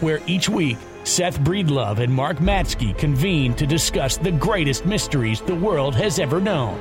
[0.00, 5.54] where each week Seth Breedlove and Mark Matsky convene to discuss the greatest mysteries the
[5.54, 6.80] world has ever known.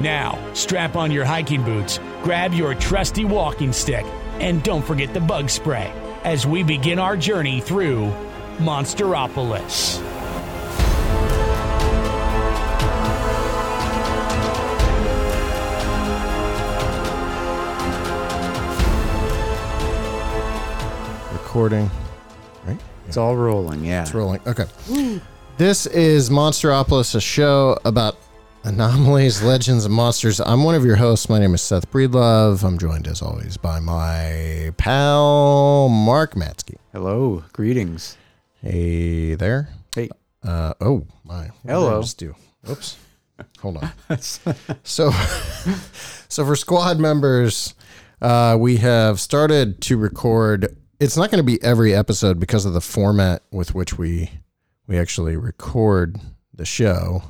[0.00, 4.04] Now, strap on your hiking boots, grab your trusty walking stick,
[4.40, 5.92] and don't forget the bug spray
[6.24, 8.12] as we begin our journey through
[8.58, 10.02] Monsteropolis.
[21.32, 21.90] Recording.
[23.08, 24.02] It's all rolling, yeah.
[24.02, 24.38] It's rolling.
[24.46, 24.66] Okay.
[25.56, 28.18] This is Monsteropolis, a show about
[28.64, 30.40] anomalies, legends, and monsters.
[30.40, 31.30] I'm one of your hosts.
[31.30, 32.62] My name is Seth Breedlove.
[32.62, 36.76] I'm joined, as always, by my pal, Mark Matsky.
[36.92, 38.18] Hello, greetings.
[38.60, 39.70] Hey there.
[39.94, 40.10] Hey.
[40.42, 41.44] Uh, oh, my.
[41.44, 42.02] What did I Hello.
[42.02, 42.34] just do?
[42.68, 42.98] Oops.
[43.60, 43.90] Hold on.
[44.20, 45.10] so,
[46.28, 47.74] so for squad members,
[48.20, 50.76] uh, we have started to record.
[51.00, 54.30] It's not going to be every episode because of the format with which we
[54.86, 56.18] we actually record
[56.54, 57.22] the show.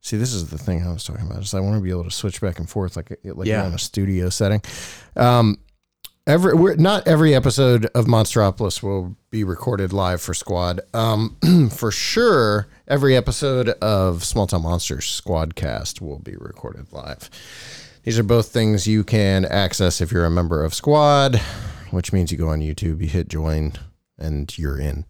[0.00, 1.42] See, this is the thing I was talking about.
[1.42, 3.66] Is I want to be able to switch back and forth like like Yeah.
[3.66, 4.60] in a studio setting.
[5.14, 5.58] Um,
[6.26, 10.80] every we're, not every episode of Monsteropolis will be recorded live for Squad.
[10.92, 11.36] Um,
[11.70, 17.30] for sure, every episode of Small Town Monsters Squadcast will be recorded live.
[18.02, 21.40] These are both things you can access if you're a member of Squad,
[21.92, 23.74] which means you go on YouTube, you hit join,
[24.18, 25.04] and you're in.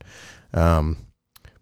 [0.52, 0.98] Um,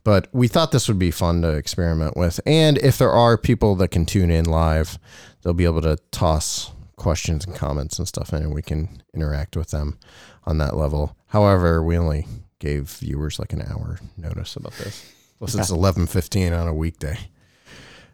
[0.02, 2.40] but we thought this would be fun to experiment with.
[2.46, 4.98] And if there are people that can tune in live,
[5.42, 9.56] they'll be able to toss questions and comments and stuff in, and we can interact
[9.56, 9.98] with them
[10.44, 11.16] on that level.
[11.28, 12.26] However, we only
[12.58, 15.10] gave viewers like an hour notice about this.
[15.38, 17.18] Plus, it's eleven fifteen on a weekday.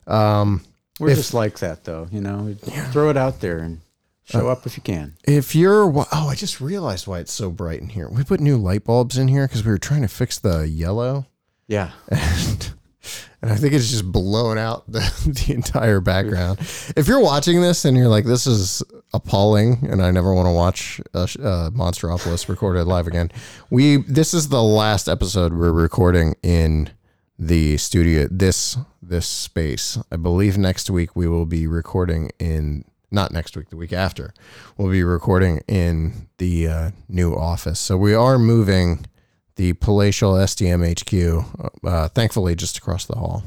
[0.06, 0.64] Um,
[1.00, 2.08] We're If- just like that, though.
[2.12, 2.54] You know,
[2.92, 3.80] throw it out there and
[4.26, 5.16] show up if you can.
[5.24, 8.08] if you're oh, I just realized why it's so bright in here.
[8.08, 11.26] We put new light bulbs in here because we were trying to fix the yellow.
[11.68, 11.92] Yeah.
[12.08, 12.72] and,
[13.42, 15.00] and I think it's just blowing out the,
[15.46, 16.58] the entire background.
[16.96, 18.82] If you're watching this and you're like, "This is
[19.12, 23.30] appalling," and I never want to watch uh, sh- uh, Monsteropolis recorded live again,
[23.70, 26.90] we this is the last episode we're recording in
[27.38, 28.28] the studio.
[28.30, 32.84] This this space, I believe, next week we will be recording in.
[33.10, 34.34] Not next week, the week after,
[34.76, 37.78] we'll be recording in the uh, new office.
[37.78, 39.06] So we are moving
[39.54, 43.44] the palatial STM HQ, uh, thankfully just across the hall.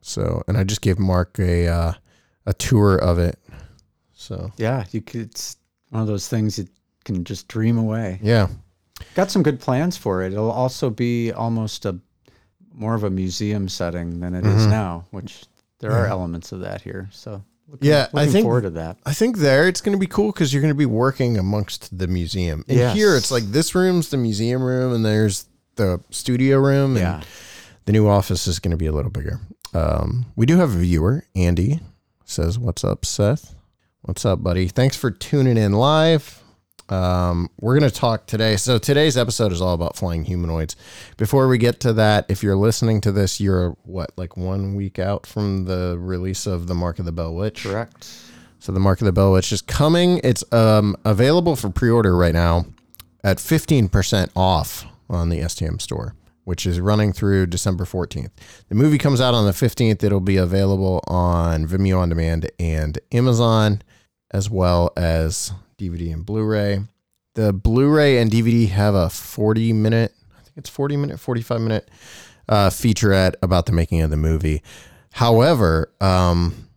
[0.00, 1.92] So, and I just gave Mark a uh,
[2.46, 3.38] a tour of it.
[4.12, 4.84] So, Yeah.
[4.90, 5.56] You could, it's
[5.90, 6.66] one of those things you
[7.04, 8.18] can just dream away.
[8.22, 8.48] yeah,
[9.14, 10.32] Got some good plans for it.
[10.32, 11.98] It'll also be almost a
[12.72, 14.70] more of a museum setting than it is Mm-hmm.
[14.70, 15.44] now, which
[15.80, 17.08] there are elements of that here.
[17.12, 18.98] So, looking, Yeah, I think- forward to that.
[19.06, 21.96] I think there it's going to be cool because you're going to be working amongst
[21.96, 22.64] the museum.
[22.68, 22.94] And Yes.
[22.96, 27.20] here it's like this room's the museum room, and there's the studio room, and Yeah.
[27.86, 29.40] the new office is going to be a little bigger.
[29.72, 31.80] Um, we do have a viewer, Andy
[32.24, 33.54] says, "What's up, Seth?
[34.02, 34.68] What's up, buddy?
[34.68, 36.43] Thanks for tuning in live."
[36.88, 38.56] Um, we're going to talk today.
[38.56, 40.76] So today's episode is all about flying humanoids.
[41.16, 44.98] Before we get to that, if you're listening to this, you're what like one week
[44.98, 47.64] out from the release of the Mark of the Bell Witch.
[47.64, 48.06] Correct.
[48.58, 50.20] So the Mark of the Bell Witch is coming.
[50.22, 52.66] It's um, available for pre-order right now
[53.22, 58.30] at 15% off on the STM store, which is running through December 14th.
[58.68, 60.02] The movie comes out on the 15th.
[60.02, 63.80] It'll be available on Vimeo on demand and Amazon
[64.30, 66.80] as well as DVD and Blu-ray.
[67.34, 71.90] The Blu-ray and DVD have a 40 minute, I think it's 40 minute, 45 minute
[72.48, 74.62] uh, featurette about the making of the movie.
[75.12, 76.68] However, um,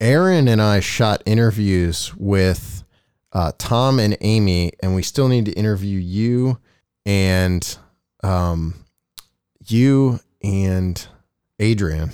[0.00, 2.84] Aaron and I shot interviews with
[3.32, 6.58] uh, Tom and Amy, and we still need to interview you
[7.06, 7.78] and
[8.22, 8.74] um,
[9.66, 11.06] you and
[11.58, 12.10] Adrian,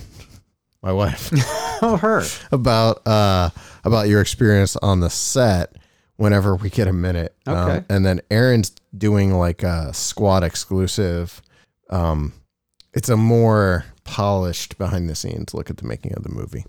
[0.82, 1.30] my wife,
[1.82, 2.22] Oh, her.
[2.52, 3.50] about uh,
[3.84, 5.76] about your experience on the set.
[6.16, 7.84] Whenever we get a minute, Um, Okay.
[7.90, 11.42] and then Aaron's doing like a squad exclusive.
[11.90, 12.32] Um,
[12.94, 16.64] it's a more polished behind the scenes look at the making of the movie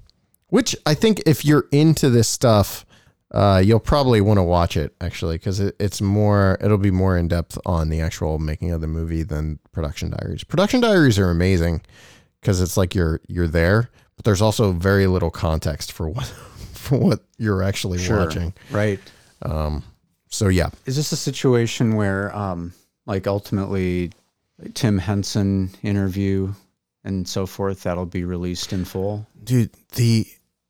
[0.49, 2.85] which I think if you're into this stuff,
[3.33, 6.57] uh, you'll probably want to watch it actually because it, it's more.
[6.61, 10.45] It'll be more in depth on the actual making of the movie than production diaries.
[10.45, 11.81] Production diaries are amazing
[12.39, 16.25] because it's like you're you're there, but there's also very little context for what
[16.73, 18.53] for what you're actually watching.
[18.71, 19.01] Right.
[20.29, 22.73] So yeah, Is this a situation where, um,
[23.05, 24.11] like, ultimately,
[24.73, 26.53] Tim Henson interview
[27.03, 29.25] and so forth that'll be released in full?
[29.43, 30.27] dude the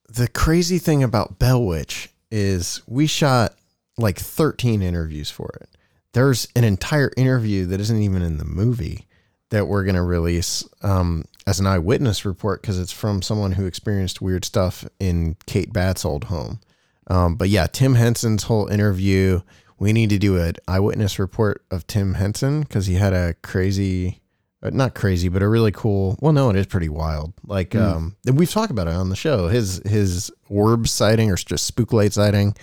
[0.07, 3.55] the crazy thing about bell witch is we shot
[3.97, 5.69] like 13 interviews for it.
[6.13, 9.05] There's an entire interview that isn't even in the movie
[9.49, 13.65] that we're going to release um, as an eyewitness report because it's from someone who
[13.65, 16.59] experienced weird stuff in kate batts' old home
[17.07, 19.42] um, but yeah tim henson's whole interview
[19.80, 24.21] we need to do an eyewitness report of tim henson because he had a crazy
[24.63, 26.18] uh, not crazy, but a really cool.
[26.19, 27.33] Well, no, it is pretty wild.
[27.45, 29.48] Like, um, and we've talked about it on the show.
[29.50, 32.56] His his orb sighting or just spook light sighting.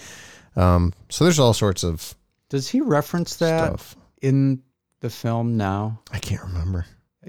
[0.56, 2.14] Um, so there's all sorts of
[2.48, 3.96] Does he reference that stuff.
[4.22, 4.62] in
[5.00, 6.00] the film now?
[6.12, 6.86] I can't remember.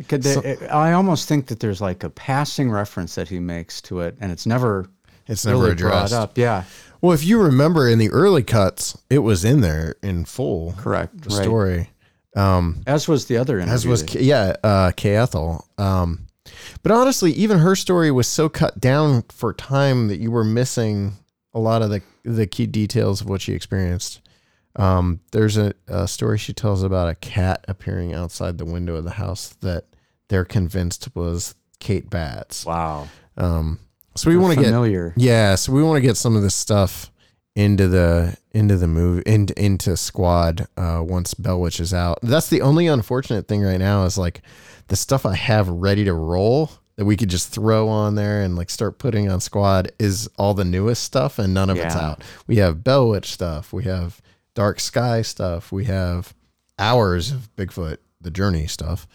[0.08, 4.02] Could they, I almost think that there's like a passing reference that he makes to
[4.02, 4.90] it, and it's never
[5.28, 6.12] It's never really addressed.
[6.12, 6.38] brought up.
[6.38, 6.64] Yeah,
[7.02, 10.74] Well, if you remember in the early cuts, it was in there in full.
[10.74, 11.22] correct.
[11.22, 11.44] The right.
[11.44, 11.90] story.
[12.36, 13.74] Um, As was the other interview.
[13.74, 15.66] as was K- yeah uh Kay Ethel.
[15.78, 16.28] Um,
[16.84, 21.14] but honestly, even her story was so cut down for time that you were missing
[21.54, 24.22] a lot of the the key details of what she experienced.
[24.76, 29.06] Um, there's a, a story she tells about a cat appearing outside the window of
[29.06, 29.86] the house that
[30.28, 32.66] they're convinced was Kate Batts.
[32.66, 33.08] wow.
[33.38, 33.80] Um,
[34.16, 35.14] so we want to get familiar.
[35.18, 37.12] yeah, so we want to get some of this stuff
[37.56, 42.20] into the into the move into into squad uh once Bellwitch is out.
[42.22, 44.42] That's the only unfortunate thing right now is like
[44.88, 48.56] the stuff I have ready to roll that we could just throw on there and
[48.56, 52.24] like start putting on squad is all the newest stuff and none of it's out.
[52.48, 54.22] We have Bell Witch stuff, we have
[54.54, 56.34] Dark Sky stuff, we have
[56.80, 59.08] hours of Bigfoot the journey stuff.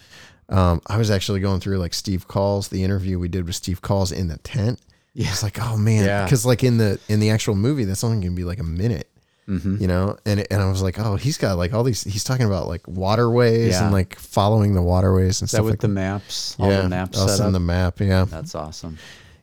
[0.48, 3.82] Um, I was actually going through like Steve Kulls, the interview we did with Steve
[3.82, 4.80] Kulls in the tent.
[5.14, 5.28] Yeah.
[5.30, 6.24] It's like, oh man, Yeah.
[6.24, 9.08] because like in the in the actual movie, that's only gonna be like a minute,
[9.48, 9.78] Mm-hmm.
[9.80, 10.16] you know.
[10.24, 12.04] And and I was like, oh, he's got like all these.
[12.04, 13.84] He's talking about like waterways Yeah.
[13.84, 16.54] and like following the waterways and Is that stuff with like the maps?
[16.58, 17.52] All yeah, the maps I'll set up?
[17.52, 17.98] the map.
[18.00, 18.98] Yeah, That's awesome.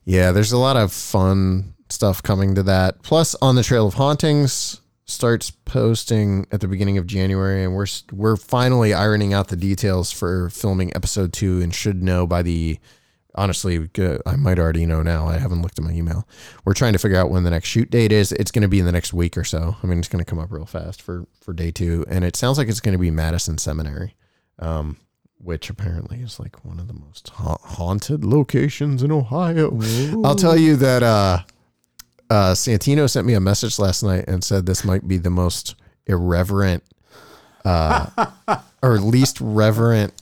[0.05, 0.31] yeah.
[0.31, 3.01] There's a lot of fun stuff coming to that.
[3.03, 7.83] Plus, on the Trail of Hauntings starts posting at the beginning of January, and we're
[7.83, 12.41] s- we're finally ironing out the details for filming episode two, and should know by
[12.41, 12.79] the.
[13.37, 13.87] Honestly,
[14.25, 15.27] I might already know now.
[15.27, 16.27] I haven't looked at my email.
[16.65, 18.31] We're trying to figure out when the next shoot date is.
[18.31, 19.77] It's going to be in the next week or so.
[19.81, 22.35] I mean, it's going to come up real fast for for day two, and it
[22.35, 24.15] sounds like it's going to be Madison Seminary,
[24.59, 24.97] um,
[25.37, 29.71] which apparently is like one of the most ha- haunted locations in Ohio.
[30.25, 31.39] I'll tell you that uh,
[32.29, 35.75] uh, Santino sent me a message last night and said this might be the most
[36.07, 36.83] irreverent
[37.65, 38.27] uh,
[38.81, 40.13] or least reverent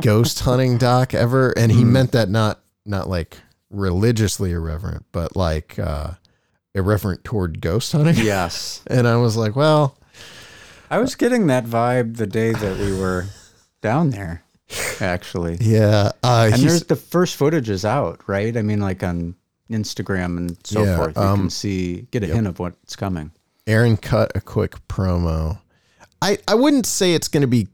[0.00, 3.38] ghost hunting doc ever, and he meant that not not like
[3.70, 6.12] religiously irreverent, but like uh,
[6.74, 8.16] irreverent toward ghost hunting.
[8.16, 8.82] Yes.
[8.90, 9.96] And I was like, well,
[10.90, 13.26] I was getting that vibe the day that we were
[13.82, 14.42] down there,
[15.00, 15.58] actually.
[15.60, 16.12] yeah.
[16.22, 18.56] Uh, And there's the first footage is out, right?
[18.56, 19.34] I mean, like on
[19.70, 21.16] Instagram and so Yeah, forth.
[21.16, 23.30] You um, can see, get a hint of what's coming.
[23.66, 25.58] Aaron cut a quick promo.
[26.22, 27.68] I, I wouldn't say it's going to be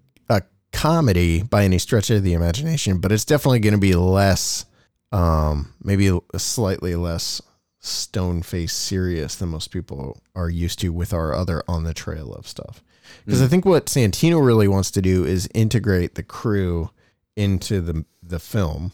[0.74, 4.66] comedy by any stretch of the imagination, but it's definitely going to be less,
[5.12, 7.40] um, maybe a slightly less
[7.80, 12.34] stone faced serious than most people are used to with our other on the trail
[12.34, 12.82] of stuff.
[13.24, 16.90] Because I think what Santino really wants to do is integrate the crew
[17.36, 18.92] into the the film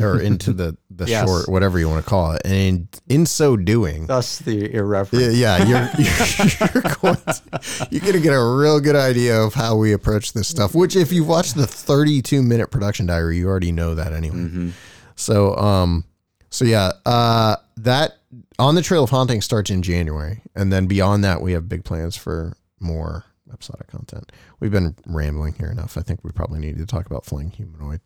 [0.00, 1.26] or into the the Yes.
[1.26, 5.34] short, whatever you want to call it, and in, so doing, Thus the irreverent.
[5.34, 9.54] yeah, yeah, you're you're, you're going to, you're gonna get a real good idea of
[9.54, 10.74] how we approach this stuff.
[10.74, 14.72] Which, if you've watched the 32 minute production diary, you already know that anyway.
[15.16, 16.04] So, um,
[16.50, 18.18] so yeah, uh, that
[18.58, 21.84] on the Trail of Haunting starts in January, and then beyond that, we have big
[21.84, 24.32] plans for more episodic content.
[24.58, 25.96] We've been rambling here enough.
[25.96, 28.00] I think we probably need to talk about flying humanoid.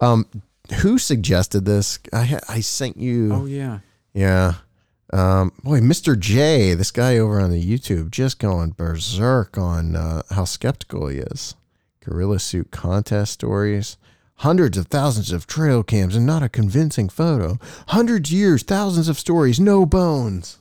[0.00, 0.26] Um,
[0.80, 1.98] who suggested this?
[2.12, 3.32] I I sent you.
[3.32, 3.80] Oh, yeah.
[4.12, 4.54] Yeah.
[5.12, 6.18] Um, boy, Mr.
[6.18, 11.18] J, this guy over on the YouTube, just going berserk on uh, how skeptical he
[11.18, 11.54] is.
[12.04, 13.96] Gorilla suit contest stories,
[14.36, 17.58] hundreds of thousands of trail cams, and not a convincing photo.
[17.88, 20.58] Hundreds years, thousands of stories, no bones.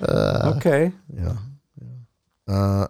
[0.08, 0.92] okay.
[1.14, 1.36] Yeah.
[2.48, 2.86] Uh,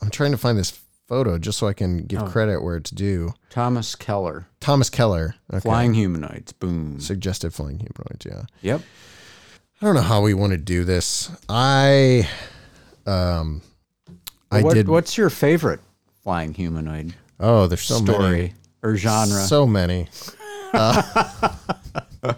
[0.00, 0.70] I'm trying to find this
[1.06, 2.26] photo just so I can give Oh.
[2.26, 3.34] credit where it's due.
[3.50, 5.34] Thomas Keller, Thomas Keller.
[5.52, 5.60] Okay.
[5.60, 6.52] Flying Humanoids.
[6.52, 6.98] Boom.
[7.00, 8.42] Suggested flying humanoids, yeah.
[8.62, 8.82] Yep.
[9.80, 11.30] I don't know how we want to do this.
[11.48, 12.28] I,
[13.06, 13.60] um,
[14.50, 14.88] I what, did.
[14.88, 15.80] What's your favorite
[16.22, 18.54] flying humanoid oh, there's so story many.
[18.82, 19.42] or genre?
[19.42, 20.08] So many.
[20.76, 22.32] Uh,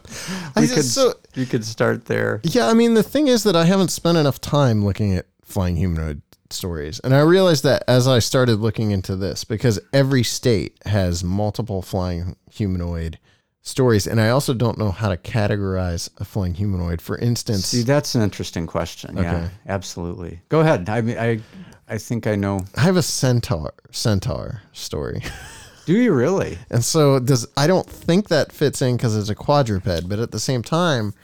[0.56, 2.40] we could so- you could start there.
[2.42, 5.76] Yeah, I mean the thing is that I haven't spent enough time looking at flying
[5.76, 6.20] humanoid
[6.52, 7.00] stories.
[7.00, 11.82] And I realized that as I started looking into this because every state has multiple
[11.82, 13.18] flying humanoid
[13.62, 17.02] stories and I also don't know how to categorize a flying humanoid.
[17.02, 19.16] For instance, See, that's an interesting question.
[19.16, 20.40] Yeah, absolutely.
[20.48, 20.88] Go ahead.
[20.88, 21.40] I mean, I,
[21.88, 22.60] I think I know.
[22.76, 25.22] I have a centaur centaur story.
[25.86, 26.58] Do you really?
[26.70, 30.30] And so does I don't think that fits in cuz it's a quadruped, but at
[30.30, 31.14] the same time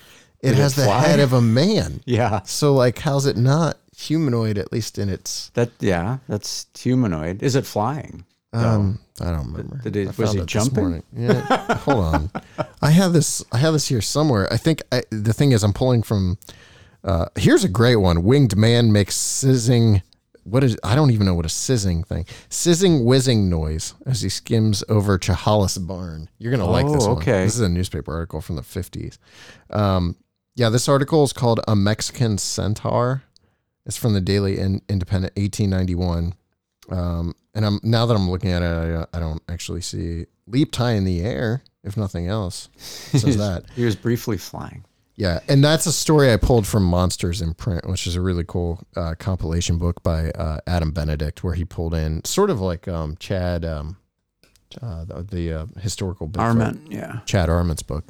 [0.41, 2.01] it Did it has the head of a man.
[2.07, 2.43] Yeah.
[2.43, 7.43] So like how's it not humanoid at least in its That yeah, that's humanoid.
[7.43, 8.25] Is it flying?
[8.55, 9.79] Um, I don't remember.
[9.83, 11.03] Did it- was he jumping?
[11.17, 11.41] Yeah,
[11.79, 12.31] hold on.
[12.83, 13.43] I have this.
[13.51, 14.53] I have this here somewhere.
[14.53, 16.37] I think I, the thing is, I'm pulling from.
[17.03, 18.25] Uh, here's a great one.
[18.25, 20.03] Winged man makes sizzing.
[20.45, 20.77] What is?
[20.85, 22.27] I don't even know what a sizzing thing.
[22.51, 26.29] Sizzing whizzing noise as he skims over Chehalis barn.
[26.39, 27.23] You're gonna like this Oh, one.
[27.23, 27.45] okay.
[27.45, 29.17] This is a newspaper article from the 50s.
[29.71, 30.17] Um,
[30.57, 33.23] yeah, this article is called "A Mexican Centaur."
[33.87, 36.35] It's from the Daily In- Independent, 1891.
[36.91, 38.67] Um, and I'm now that I'm looking at it,
[39.13, 41.63] I, I don't actually see leap high in the air.
[41.85, 43.65] If nothing else, says that.
[43.75, 44.85] He was briefly flying.
[45.17, 48.45] Yeah, and that's a story I pulled from Monsters in Print, which is a really
[48.47, 52.89] cool uh, compilation book by uh, Adam Benedict, where he pulled in sort of like
[52.89, 53.97] um, Chad, um,
[54.81, 56.41] uh, the, the uh, historical Bigfoot.
[56.41, 56.91] Arment.
[56.91, 57.21] Yeah.
[57.27, 58.07] Chad Arment's book,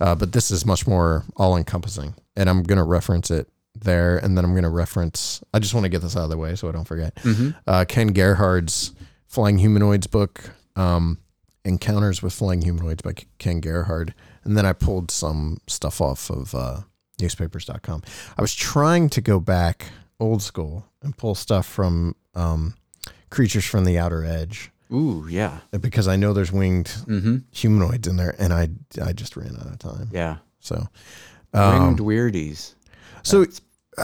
[0.00, 4.18] uh, but this is much more all encompassing, and I'm going to reference it there,
[4.18, 5.42] and then I'm going to reference.
[5.52, 7.16] I just want to get this out of the way so I don't forget.
[7.66, 8.92] Uh, Ken Gerhard's
[9.26, 11.18] Flying Humanoids book, um,
[11.64, 14.14] Encounters with Flying Humanoids by Ken Gerhard,
[14.44, 16.80] and then I pulled some stuff off of uh,
[17.20, 18.02] newspapers.com.
[18.36, 19.86] I was trying to go back
[20.20, 22.74] old school and pull stuff from um,
[23.30, 25.58] Creatures from the Outer Edge Ooh, yeah.
[25.80, 27.38] because I know there's winged Mm-hmm.
[27.50, 28.68] humanoids in there, and I
[29.04, 30.10] I just ran out of time.
[30.12, 30.36] Yeah.
[30.60, 30.86] So,
[31.52, 32.74] um, Winged weirdies.
[33.22, 33.44] so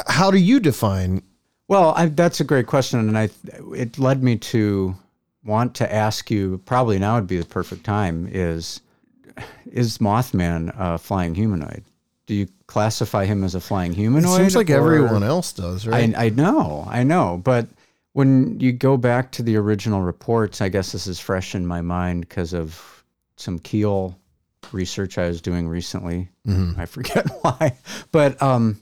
[0.08, 1.22] how do you define?
[1.68, 3.30] Well, I, that's a great question, and I
[3.76, 4.94] it led me to
[5.44, 6.58] want to ask you.
[6.64, 8.28] Probably now would be the perfect time.
[8.30, 8.80] Is
[9.70, 11.84] is Mothman a flying humanoid?
[12.26, 14.36] Do you classify him as a flying It humanoid?
[14.36, 16.14] seems like or- everyone else does, right?
[16.16, 17.66] I, I know, I know, but
[18.12, 21.80] when you go back to the original reports, I guess this is fresh in my
[21.80, 23.04] mind because of
[23.36, 24.16] some Keel
[24.72, 26.28] research I was doing recently.
[26.76, 27.76] I forget why,
[28.12, 28.80] but um,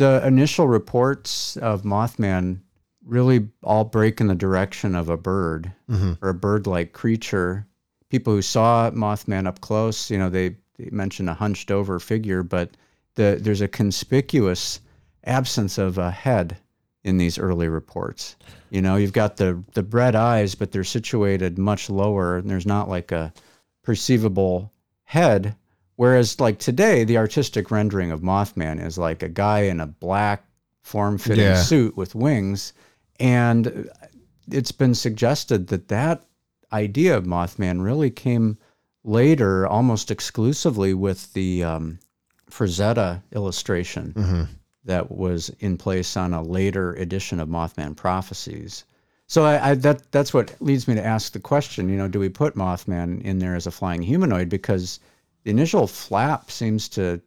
[0.00, 2.60] the initial reports of Mothman
[3.04, 6.14] really all break in the direction of a bird mm-hmm.
[6.22, 7.66] or a bird-like creature.
[8.08, 12.42] People who saw Mothman up close, you know, they, they mention a hunched over figure,
[12.42, 12.70] but
[13.16, 14.80] the, there's a conspicuous
[15.24, 16.56] absence of a head
[17.04, 18.36] in these early reports.
[18.70, 22.66] You know, you've got the the red eyes, but they're situated much lower, and there's
[22.66, 23.34] not like a
[23.82, 24.72] perceivable
[25.04, 25.56] head.
[26.00, 30.46] Whereas, like today, the artistic rendering of Mothman is like a guy in a black
[30.80, 31.62] form-fitting Yeah.
[31.62, 32.72] suit with wings,
[33.18, 33.86] and
[34.50, 36.24] it's been suggested that that
[36.72, 38.56] idea of Mothman really came
[39.04, 41.98] later, almost exclusively with the um,
[42.50, 44.48] Frazetta illustration
[44.86, 48.84] that was in place on a later edition of Mothman Prophecies.
[49.26, 51.90] So I, I, that that's what leads me to ask the question.
[51.90, 54.48] You know, do we put Mothman in there as a flying humanoid?
[54.48, 54.98] Because
[55.44, 57.20] the initial flap seems to.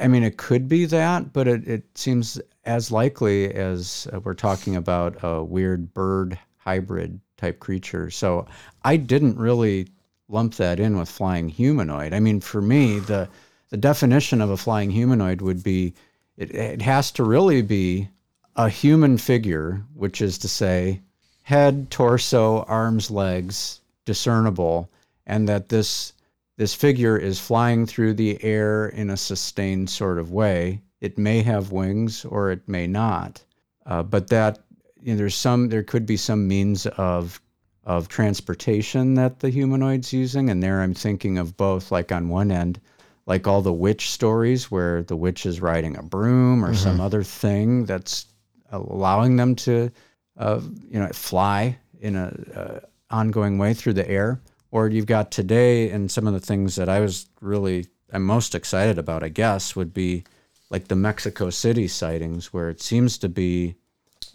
[0.00, 4.34] I mean, it could be that, but it, it seems as likely as uh, we're
[4.34, 8.10] talking about a weird bird hybrid type creature.
[8.10, 8.46] So
[8.84, 9.88] I didn't really
[10.28, 12.12] lump that in with flying humanoid.
[12.12, 13.28] I mean, for me, the
[13.70, 15.94] the definition of a flying humanoid would be
[16.36, 18.08] it, it has to really be
[18.56, 21.00] a human figure, which is to say,
[21.42, 24.90] head, torso, arms, legs, discernible,
[25.26, 26.12] and that this
[26.58, 30.82] this figure is flying through the air in a sustained sort of way.
[31.00, 33.42] It may have wings or it may not,
[33.86, 34.58] uh, but that
[35.00, 37.40] you know, there's some there could be some means of
[37.84, 41.92] of transportation that the humanoid's using, and there I'm thinking of both.
[41.92, 42.80] Like on one end,
[43.24, 47.22] like all the witch stories where the witch is riding a broom or some other
[47.22, 48.26] thing that's
[48.72, 49.90] allowing them to,
[50.36, 50.60] uh,
[50.90, 54.40] you know, fly in a uh, ongoing way through the air.
[54.70, 58.54] Or you've got today, and some of the things that I was really I'm most
[58.54, 60.24] excited about, I guess, would be
[60.70, 63.74] like the Mexico City sightings, where it seems to be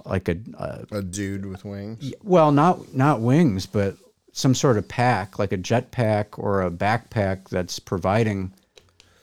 [0.06, 2.14] like a, a A dude with wings.
[2.24, 3.98] well, not not wings, but
[4.32, 8.52] some sort of pack, like a jet pack or a backpack that's providing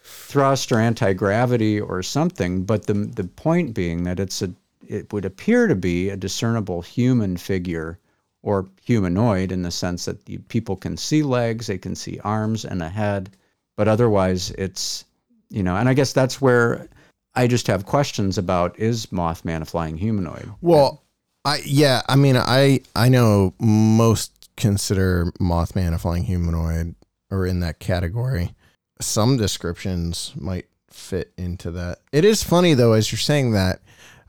[0.05, 2.65] thrust or anti gravity or something.
[2.65, 4.53] But the the point being that it's a
[4.87, 7.99] it would appear to be a discernible human figure
[8.43, 12.65] or humanoid in the sense that the people can see legs, they can see arms
[12.65, 13.31] and a head,
[13.77, 15.05] but otherwise it's
[15.51, 15.77] you know.
[15.77, 16.89] And I guess that's where
[17.35, 20.51] I just have questions about: Is Mothman a flying humanoid?
[20.61, 21.03] Well,
[21.45, 26.95] I yeah, I mean, I I know most consider Mothman a flying humanoid
[27.31, 28.55] or in that category.
[29.01, 32.01] Some descriptions might fit into that.
[32.13, 33.81] It is funny though, as you're saying that,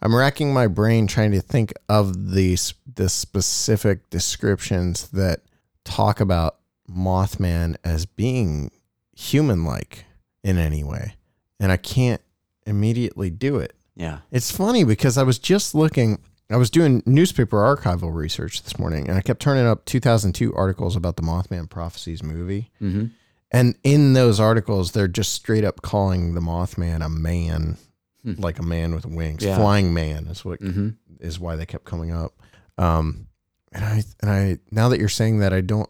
[0.02, 5.42] I'm racking my brain trying to think of these the specific descriptions that
[5.84, 6.58] talk about
[6.90, 8.72] Mothman as being
[9.16, 10.06] human like
[10.44, 11.16] in any way.
[11.60, 12.22] And I can't
[12.66, 13.74] immediately do it.
[13.96, 14.20] Yeah.
[14.32, 19.08] It's funny because I was just looking, I was doing newspaper archival research this morning,
[19.08, 22.72] and I kept turning up 2002 articles about the Mothman Prophecies movie.
[22.82, 23.08] Mm-hmm.
[23.52, 27.78] And in those articles, they're just straight up calling the Mothman a man,
[28.24, 28.34] Hmm.
[28.38, 29.56] like a man with wings, Yeah.
[29.58, 30.90] flying man is what Mm-hmm.
[31.20, 32.34] is why they kept coming up.
[32.78, 33.28] Um,
[33.72, 35.90] and I and I now that you're saying that, I don't.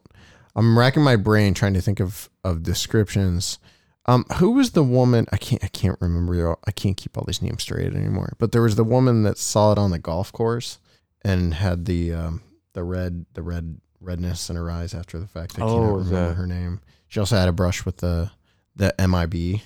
[0.56, 3.60] I'm racking my brain trying to think of of descriptions.
[4.08, 5.26] Um, who was the woman?
[5.32, 5.64] I can't.
[5.64, 6.58] I can't remember.
[6.66, 8.34] I can't keep all these names straight anymore.
[8.40, 10.80] But there was the woman that saw it on the golf course
[11.24, 12.42] and had the um,
[12.74, 15.54] the red the red redness in her eyes after the fact.
[15.56, 16.82] I can't Oh, remember the- her name.
[17.08, 18.32] She also had a brush with the
[18.76, 19.62] the MIB,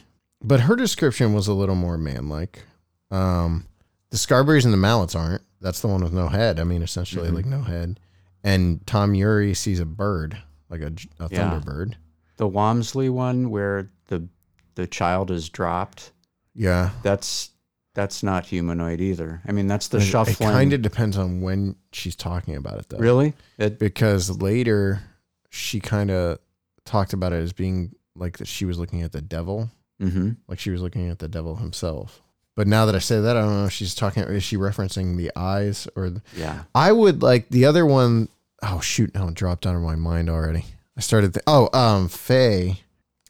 [0.46, 2.64] but her description was a little more manlike.
[3.12, 3.66] Um,
[4.12, 5.42] the Scarberries and the Mallettes aren't.
[5.62, 6.60] That's the one with no head.
[6.60, 7.34] I mean, essentially Mhm.
[7.36, 8.00] like no head.
[8.44, 10.38] And Tom Ury sees a bird,
[10.70, 11.28] like a Yeah.
[11.60, 11.94] thunderbird.
[12.38, 14.28] The Wamsley one where the
[14.76, 16.12] the child is dropped.
[16.54, 16.92] Yeah.
[17.02, 17.52] That's
[17.94, 19.42] that's not humanoid either.
[19.48, 20.50] I mean, that's the It- shuffling.
[20.50, 22.98] It kind of depends on when she's talking about it, though.
[22.98, 23.34] really.
[23.58, 25.02] It, Because later
[25.50, 26.40] she kind of
[26.84, 29.72] talked about it as being like that she was looking at the devil,
[30.02, 30.32] mm-hmm.
[30.48, 32.22] like she was looking at the devil himself.
[32.56, 35.18] But now that I say that, I don't know if she's talking, is she referencing
[35.18, 36.64] the eyes or the, Yeah.
[36.74, 38.30] I would like the other one
[38.64, 40.66] oh shoot, now it dropped out of my mind already.
[40.98, 42.80] I started, th- oh, um, Faye,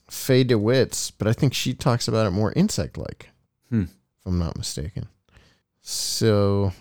[0.10, 3.30] Faye DeWitt's, but I think she talks about it more insect like,
[3.70, 3.82] Hmm.
[3.84, 5.08] if I'm not mistaken.
[5.82, 6.72] So,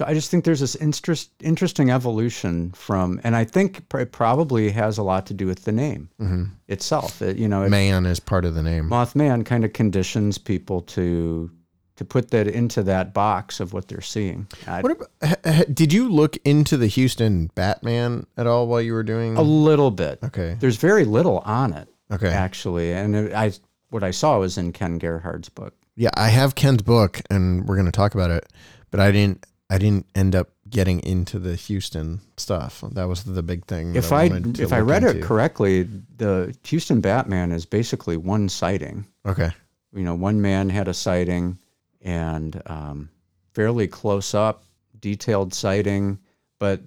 [0.00, 4.70] So I just think there's this interest, interesting evolution from, and I think it probably
[4.70, 6.52] has a lot to do with the name mhm.
[6.68, 7.20] itself.
[7.20, 8.88] It, you know, it, man is part of the name.
[8.88, 11.50] Mothman kind of conditions people to
[11.96, 14.46] to put that into that box of what they're seeing.
[14.66, 19.02] I- What about, did you look into the Houston Batman at all while you were
[19.02, 19.36] doing?
[19.36, 20.18] a little bit.
[20.24, 20.56] okay.
[20.60, 22.28] There's very little on it Okay.
[22.30, 23.52] actually, and it, I
[23.90, 25.74] what I saw was in Ken Gerhard's book.
[25.94, 28.50] Yeah, I have Ken's book and we're going to talk about it,
[28.90, 32.82] but I didn't I didn't end up getting into the Houston stuff.
[32.92, 33.94] That was the big thing.
[33.94, 35.84] If I to if I read it correctly,
[36.16, 39.06] the Houston Batman is basically one sighting.
[39.24, 39.50] Okay.
[39.92, 41.58] You know, one man had a sighting,
[42.02, 43.10] and um,
[43.54, 44.64] fairly close up,
[44.98, 46.18] detailed sighting,
[46.58, 46.80] but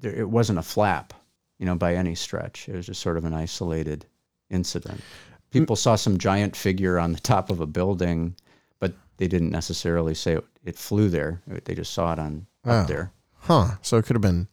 [0.00, 1.14] there, it wasn't a flap.
[1.58, 2.68] You know, by any stretch.
[2.68, 4.04] It was just sort of an isolated
[4.50, 5.00] incident.
[5.50, 8.36] People saw some giant figure on the top of a building,
[9.18, 11.42] they didn't necessarily say it, it flew there.
[11.64, 12.80] They just saw it on Wow.
[12.82, 13.12] up there.
[13.38, 13.68] Huh.
[13.82, 14.48] So it could have been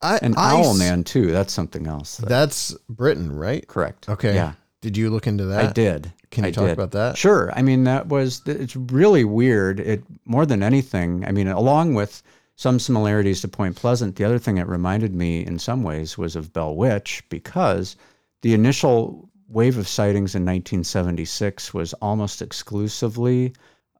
[0.00, 1.32] I And I Owl Man too.
[1.32, 2.18] That's something else.
[2.18, 3.66] that- That's Britain, right?
[3.66, 4.08] correct.
[4.08, 4.34] Okay.
[4.34, 5.64] Yeah, Did you look into that?
[5.64, 6.12] I did.
[6.30, 6.72] Can you I talk did.
[6.72, 7.16] about that?
[7.18, 7.50] Sure.
[7.54, 9.80] I mean, that was it's really weird.
[9.80, 11.24] It more than anything.
[11.26, 12.22] I mean, along with
[12.54, 16.36] some similarities to Point Pleasant, the other thing it reminded me in some ways was
[16.36, 17.96] of Bell Witch because
[18.42, 23.52] the initial wave of sightings in 1976 was almost exclusively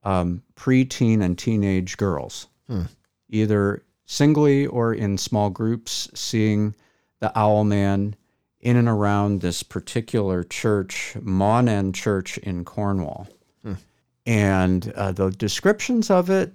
[0.05, 2.83] um, preteen and teenage girls, Hmm.
[3.31, 6.75] either singly or in small groups, seeing
[7.21, 8.15] the Owl Man
[8.61, 13.29] in and around this particular church, Mawnan Church in Cornwall.
[14.27, 16.53] And uh, the descriptions of it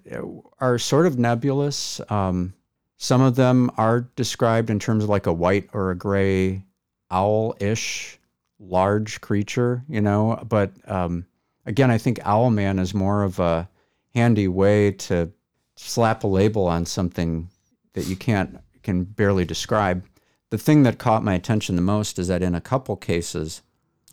[0.60, 2.00] are sort of nebulous.
[2.10, 2.54] Um,
[2.98, 6.64] some of them are described in terms of like a white or a gray
[7.10, 8.20] owl ish
[8.67, 10.43] large creature, you know.
[10.47, 11.26] But um,
[11.65, 13.69] again, I think Owlman is more of a
[14.13, 15.32] handy way to
[15.76, 17.49] slap a label on something
[17.93, 20.06] that you can't can barely describe.
[20.49, 23.62] The thing that caught my attention the most is that in a couple cases,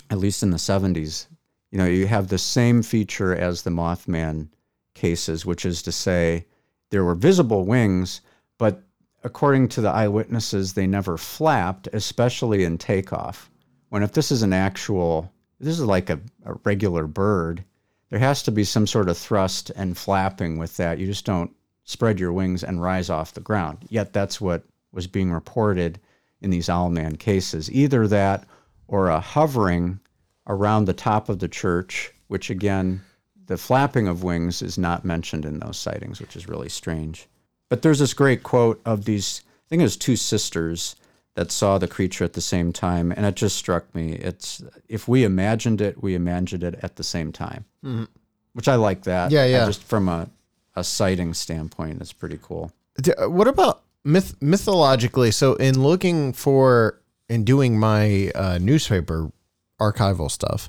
[0.09, 1.27] at least in the 70s,
[1.71, 4.49] you know, you have the same feature as the Mothman
[4.95, 6.47] cases, which is to say
[6.91, 8.21] there were visible wings,
[8.59, 8.83] but
[9.23, 13.50] according to the eyewitnesses, they never flapped, especially in takeoff.
[13.91, 17.65] When if this is an actual, this is like a, a regular bird,
[18.09, 20.99] there has to be some sort of thrust and flapping with that.
[20.99, 23.87] You just don't spread your wings and rise off the ground.
[23.89, 26.01] Yet that's what was being reported
[26.41, 27.71] in these Owlman cases.
[27.71, 28.47] Either that
[28.89, 30.01] or a hovering
[30.47, 33.03] around the top of the church which again,
[33.47, 37.27] the flapping of wings is not mentioned in those sightings, which is really strange.
[37.69, 40.95] But there's this great quote of these, I think it was two sisters
[41.41, 44.13] that saw the creature at the same time, and it just struck me.
[44.13, 48.05] It's if we imagined it, we imagined it at the same time, mm-hmm.
[48.53, 49.31] which I like that.
[49.31, 49.65] Yeah, yeah.
[49.65, 50.29] just from a
[50.77, 52.73] a sighting standpoint, it's pretty cool.
[53.21, 55.31] What about myth mythologically?
[55.31, 57.01] So in looking for
[57.31, 59.33] in doing my uh, newspaper
[59.81, 60.69] archival stuff,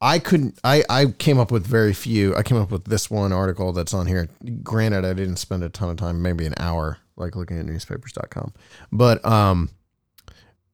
[0.00, 0.58] I couldn't.
[0.64, 2.34] I I came up with very few.
[2.34, 4.30] I came up with this one article that's on here.
[4.62, 8.54] Granted, I didn't spend a ton of time, maybe an hour, like looking at newspapers.com.
[8.90, 9.68] But um,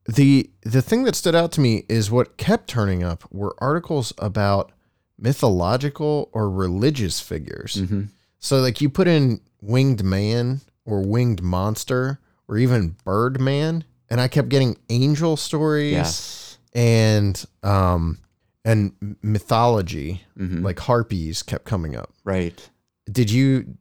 [0.07, 4.13] the the thing that stood out to me is what kept turning up were articles
[4.17, 4.71] about
[5.17, 7.75] mythological or religious figures.
[7.75, 8.03] Mm-hmm.
[8.39, 14.21] So like you put in winged man or winged monster or even bird man, and
[14.21, 16.57] I kept getting angel stories yes.
[16.73, 18.19] and um
[18.63, 20.63] and mythology mm-hmm.
[20.63, 22.11] like harpies kept coming up.
[22.23, 22.69] Right.
[23.11, 23.77] Did you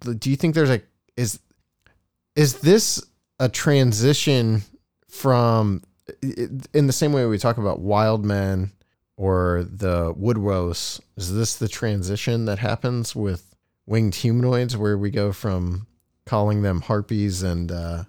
[0.00, 0.82] do you think there's a
[1.16, 1.40] is
[2.36, 3.04] is this
[3.40, 4.62] a transition
[5.14, 5.80] from
[6.20, 8.72] in the same way we talk about wild men
[9.16, 13.54] or the woodwose is this the transition that happens with
[13.86, 15.86] winged humanoids where we go from
[16.26, 18.02] calling them harpies and uh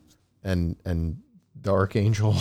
[0.43, 1.21] and and
[1.61, 2.35] the archangel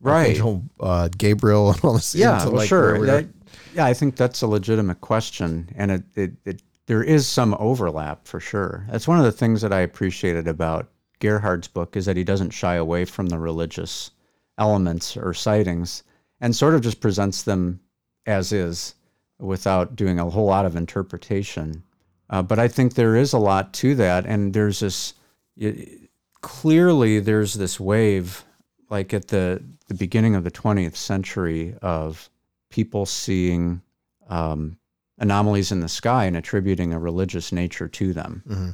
[0.00, 0.28] right.
[0.28, 3.04] archangel uh gabriel and all this yeah well, like sure.
[3.06, 3.26] that,
[3.74, 8.26] yeah i think that's a legitimate question and it, it, it there is some overlap
[8.26, 8.84] for sure.
[8.90, 12.50] That's one of the things that i appreciated about Gerhard's book is that he doesn't
[12.50, 14.10] shy away from the religious
[14.58, 16.02] elements or sightings
[16.40, 17.80] and sort of just presents them
[18.26, 18.94] as is
[19.38, 21.82] without doing a whole lot of interpretation.
[22.28, 25.14] Uh, but I think there is a lot to that, and there's this
[25.56, 28.44] it, clearly there's this wave,
[28.88, 32.30] like at the the beginning of the 20th century, of
[32.70, 33.82] people seeing
[34.28, 34.78] um,
[35.18, 38.42] anomalies in the sky and attributing a religious nature to them.
[38.48, 38.70] Mm-hmm.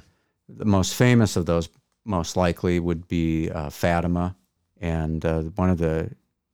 [0.58, 1.68] The most famous of those
[2.06, 4.36] most likely would be uh, Fatima,
[4.80, 6.10] and uh, one of the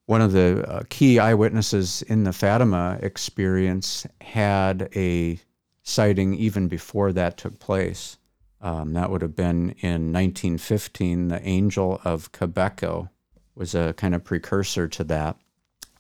[0.06, 5.38] one of the uh, key eyewitnesses in the Fatima experience had a
[5.82, 8.18] sighting even before that took place.
[8.60, 11.28] Um, that would have been in 1915.
[11.28, 13.08] The Angel of Quebeco
[13.54, 15.36] was a kind of precursor to that.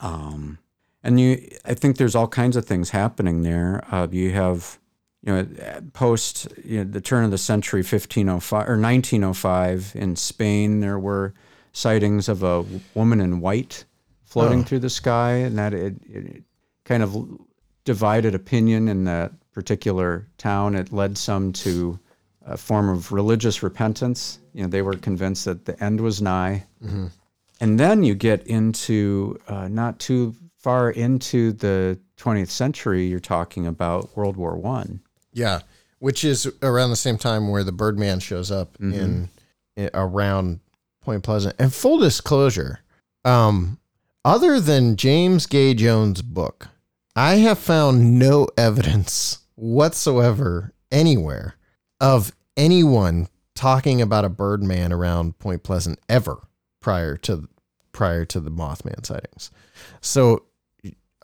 [0.00, 0.58] Um,
[1.02, 3.84] and you, I think there's all kinds of things happening there.
[3.90, 4.78] Uh, you have
[5.22, 5.46] you know,
[5.92, 11.32] post you know, the turn of the century, 1505 or 1905 in Spain, there were
[11.72, 13.84] sightings of a woman in white
[14.24, 14.62] floating oh.
[14.64, 16.42] through the sky, and that it, it,
[16.84, 17.16] kind of
[17.84, 20.74] divided opinion in that particular town.
[20.74, 21.98] It led some to
[22.44, 24.40] a form of religious repentance.
[24.52, 26.66] You know, they were convinced that the end was nigh.
[26.84, 27.06] Mm-hmm.
[27.60, 33.04] And then you get into uh, not too far into the 20th century.
[33.06, 35.00] You're talking about World War One.
[35.32, 35.60] Yeah,
[35.98, 38.92] which is around the same time where the Birdman shows up mm-hmm.
[38.92, 39.28] in,
[39.76, 40.60] in, around
[41.00, 41.56] Point Pleasant.
[41.58, 42.80] And full disclosure,
[43.24, 43.78] um,
[44.24, 46.68] other than James Gay Jones' book,
[47.14, 51.54] I have found no evidence whatsoever anywhere
[52.00, 56.38] of anyone talking about a Birdman around Point Pleasant ever
[56.80, 57.48] prior to
[57.92, 59.50] prior to the Mothman sightings.
[60.00, 60.44] So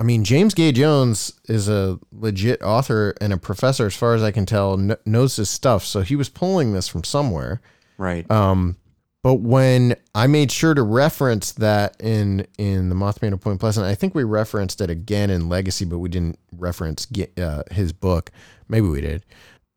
[0.00, 4.22] I mean, James Gay Jones is a legit author and a professor, as far as
[4.22, 5.84] I can tell, kn- knows his stuff.
[5.84, 7.60] So he was pulling this from somewhere.
[7.96, 8.30] Right.
[8.30, 8.76] Um,
[9.24, 13.86] but when I made sure to reference that in in the Mothman of Point Pleasant,
[13.86, 18.30] I think we referenced it again in Legacy, but we didn't reference uh, his book.
[18.68, 19.24] Maybe we did.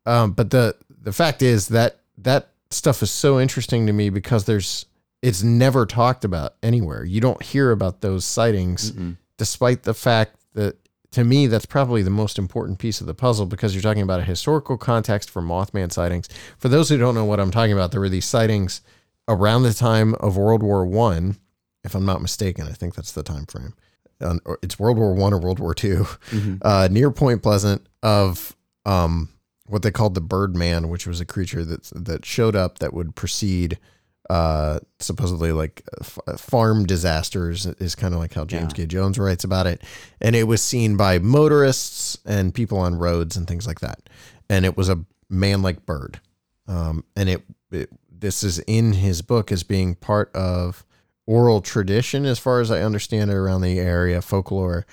[0.06, 4.44] Um, but the the fact is that that stuff is so interesting to me because
[4.44, 4.86] there's
[5.20, 7.04] it's never talked about anywhere.
[7.04, 8.92] You don't hear about those sightings.
[8.92, 10.76] Mm-mm despite the fact that
[11.10, 14.20] to me that's probably the most important piece of the puzzle because you're talking about
[14.20, 16.28] a historical context for Mothman sightings.
[16.58, 18.82] For those who don't know what I'm talking about, there were these sightings
[19.26, 21.38] around the time of World War One,
[21.82, 22.68] if I'm not mistaken.
[22.68, 23.74] I think that's the time frame.
[24.20, 26.54] Um, it's World War One or World War 2 mm-hmm.
[26.62, 28.54] uh, near Point Pleasant of
[28.86, 29.28] um,
[29.66, 33.16] what they called the Birdman, which was a creature that that showed up that would
[33.16, 33.76] precede
[34.30, 38.84] uh, supposedly like f- farm disasters is kind of like how James yeah.
[38.84, 39.82] Gay Jones writes about it.
[40.20, 44.08] And it was seen by motorists and people on roads and things like that.
[44.48, 46.20] And it was a man like bird.
[46.68, 50.84] Um, and it, it, this is in his book as being part of
[51.26, 54.86] oral tradition, as far as I understand it, around the area, folklore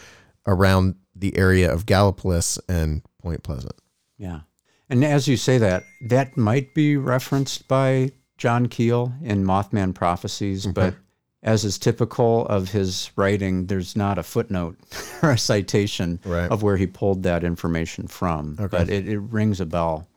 [0.48, 3.76] around the area of Gallipolis and Point Pleasant.
[4.18, 4.42] Yeah.
[4.90, 10.64] And as you say that, that might be referenced by John Keel in Mothman Prophecies,
[10.64, 10.72] mm-hmm.
[10.74, 10.96] but
[11.44, 14.78] as is typical of his writing, there's not a footnote
[15.22, 16.50] or a citation Right.
[16.50, 18.56] of where he pulled that information from.
[18.56, 20.08] But it, it rings a bell.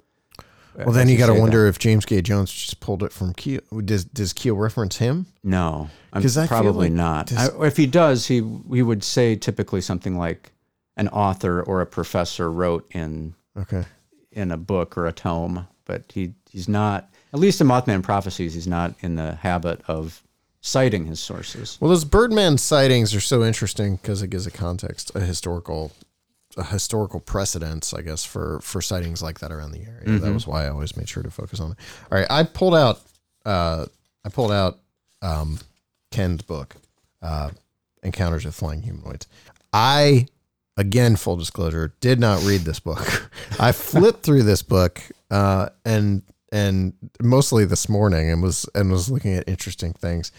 [0.75, 3.61] Well, then you got to wonder if James Gay Jones just pulled it from Keel.
[3.85, 5.27] Does does Keel reference him?
[5.45, 7.27] No, I'm 'Cause I feel probably like not.
[7.27, 8.37] this- I, if he does, he
[8.73, 10.51] he would say typically something like
[10.97, 13.85] an author or a professor wrote in Okay.
[14.31, 17.11] in a book or a tome, but he he's not.
[17.33, 20.23] At least in Mothman Prophecies, he's not in the habit of
[20.61, 21.79] citing his sources.
[21.81, 25.93] Well, those Birdman sightings are so interesting because it gives a context, a historical,
[26.57, 30.19] a historical precedence, I guess, for for sightings like that around the area.
[30.19, 31.79] That was why I always made sure to focus on it.
[32.11, 33.01] All right, I pulled out,
[33.45, 33.87] uh,
[34.25, 34.79] I pulled out
[35.23, 35.59] um,
[36.11, 36.77] Ken's book,
[37.23, 37.51] uh,
[38.03, 39.27] Encounters with Flying Humanoids.
[39.73, 40.27] I,
[40.77, 43.31] again, full disclosure, did not read this book.
[43.59, 49.11] I flipped through this book uh, and and mostly this morning and was and was
[49.11, 50.31] looking at interesting things.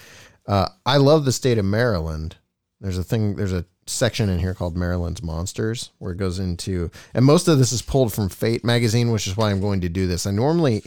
[0.47, 2.37] Uh, I love the state of Maryland.
[2.79, 3.35] There's a thing.
[3.35, 7.57] There's a section in here called Maryland's Monsters where it goes into, and most of
[7.57, 10.25] this is pulled from Fate magazine, which is why I'm going to do this.
[10.25, 10.83] I normally,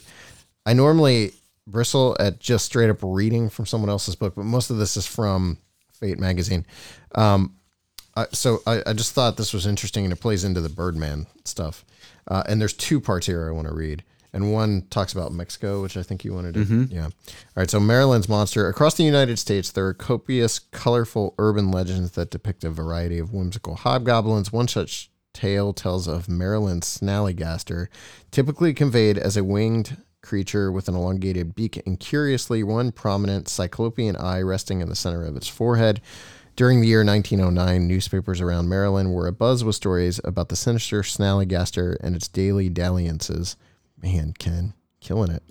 [0.64, 1.32] I normally
[1.66, 5.06] bristle at just straight up reading from someone else's book, but most of this is
[5.06, 5.58] from
[5.92, 6.64] Fate magazine.
[7.14, 7.56] Um,
[8.14, 11.26] I, so I, I just thought this was interesting, and it plays into the Birdman
[11.44, 11.84] stuff.
[12.28, 15.82] Uh, and there's two parts here I want to read, and one talks about Mexico,
[15.82, 16.60] which I think you wanted to.
[16.60, 16.94] Mm-hmm.
[16.94, 17.04] Yeah.
[17.04, 17.10] All
[17.56, 17.70] right.
[17.70, 22.64] So Maryland's monster across the United States, there are copious, colorful urban legends that depict
[22.64, 24.52] a variety of whimsical hobgoblins.
[24.52, 27.88] One such tale tells of Maryland's snallygaster,
[28.30, 34.16] typically conveyed as a winged creature with an elongated beak and curiously one prominent cyclopean
[34.16, 36.00] eye resting in the center of its forehead.
[36.56, 41.96] During the year 1909, newspapers around Maryland were abuzz with stories about the sinister snallygaster
[42.00, 43.56] and its daily dalliances.
[44.00, 45.42] Man, Ken, killing it.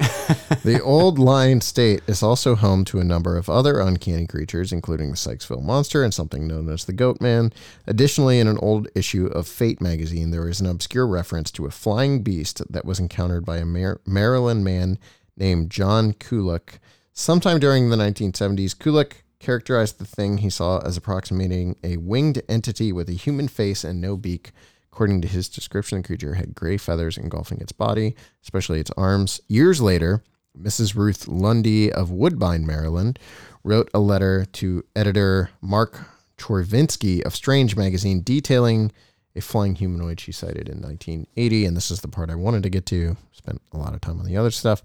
[0.64, 5.10] the old line state is also home to a number of other uncanny creatures, including
[5.10, 7.52] the Sykesville Monster and something known as the Goat Man.
[7.88, 11.72] Additionally, in an old issue of Fate magazine, there is an obscure reference to a
[11.72, 15.00] flying beast that was encountered by a Mar- Maryland man
[15.38, 16.80] named John Kulik.
[17.14, 22.92] Sometime during the 1970s, Kulik characterized the thing he saw as approximating a winged entity
[22.92, 24.52] with a human face and no beak.
[24.96, 29.42] According to his description, the creature had gray feathers engulfing its body, especially its arms.
[29.50, 30.24] Years later,
[30.58, 30.96] Mrs.
[30.96, 33.20] Ruth Lundy of Woodbine, Maryland,
[33.62, 36.00] wrote a letter to editor Mark
[36.38, 38.94] Chorvinsky of Strange magazine detailing
[39.36, 41.66] a flying humanoid she sighted in 1980.
[41.66, 43.18] And this is the part I wanted to get to.
[43.34, 44.82] Spent a lot of time on the other stuff.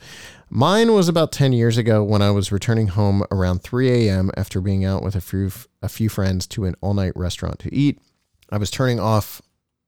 [0.48, 4.32] Mine was about 10 years ago when I was returning home around 3 a.m.
[4.36, 7.72] after being out with a few, a few friends to an all night restaurant to
[7.72, 8.00] eat.
[8.50, 9.40] I was turning off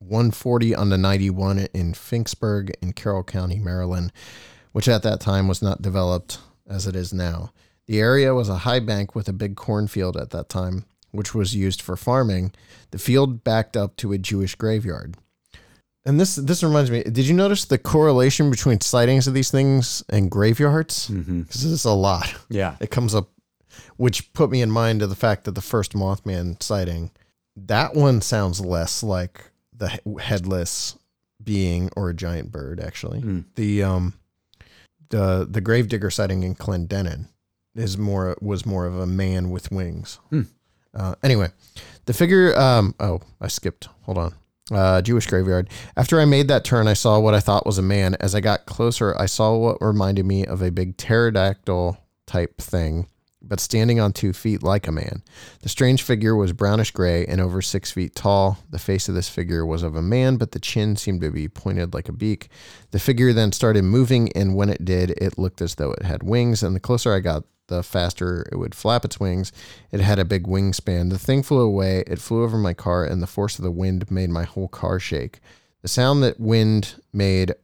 [0.02, 4.12] 140 on the 91 in Finksburg in Carroll County, Maryland,
[4.72, 6.38] which at that time was not developed
[6.68, 7.52] as it is now.
[7.86, 11.54] The area was a high bank with a big cornfield at that time, which was
[11.54, 12.52] used for farming.
[12.90, 15.16] The field backed up to a Jewish graveyard.
[16.04, 17.04] And this this reminds me.
[17.04, 21.08] Did you notice the correlation between sightings of these things and graveyards?
[21.08, 21.42] Mm-hmm.
[21.42, 22.34] Because this is a lot.
[22.48, 22.76] Yeah.
[22.80, 23.28] It comes up,
[23.96, 27.12] which put me in mind of the fact that the first Mothman sighting,
[27.54, 29.51] that one sounds less like
[29.82, 30.96] the headless
[31.42, 32.78] being or a giant bird.
[32.80, 33.44] Actually, Mm.
[33.56, 34.14] the um,
[35.10, 37.26] the the gravedigger sighting in Clendenin
[37.74, 40.18] is more was more of a man with wings.
[40.30, 40.42] Hmm.
[40.94, 41.48] Uh, anyway,
[42.06, 42.56] the figure.
[42.58, 43.88] Um, oh, I skipped.
[44.02, 44.34] Hold on.
[44.70, 45.68] Uh, Jewish graveyard.
[45.96, 48.14] After I made that turn, I saw what I thought was a man.
[48.20, 53.08] As I got closer, I saw what reminded me of a big pterodactyl type thing,
[53.42, 55.22] but standing on two feet like a man.
[55.62, 58.58] The strange figure was brownish gray and over six feet tall.
[58.70, 61.48] The face of this figure was of a man, but the chin seemed to be
[61.48, 62.48] pointed like a beak.
[62.90, 66.22] The figure then started moving, and when it did, it looked as though it had
[66.22, 66.62] wings.
[66.62, 69.52] And the closer I got, the faster it would flap its wings.
[69.90, 71.10] It had a big wingspan.
[71.10, 72.04] The thing flew away.
[72.06, 74.98] It flew over my car, and the force of the wind made my whole car
[74.98, 75.40] shake.
[75.82, 77.54] The sound that wind made,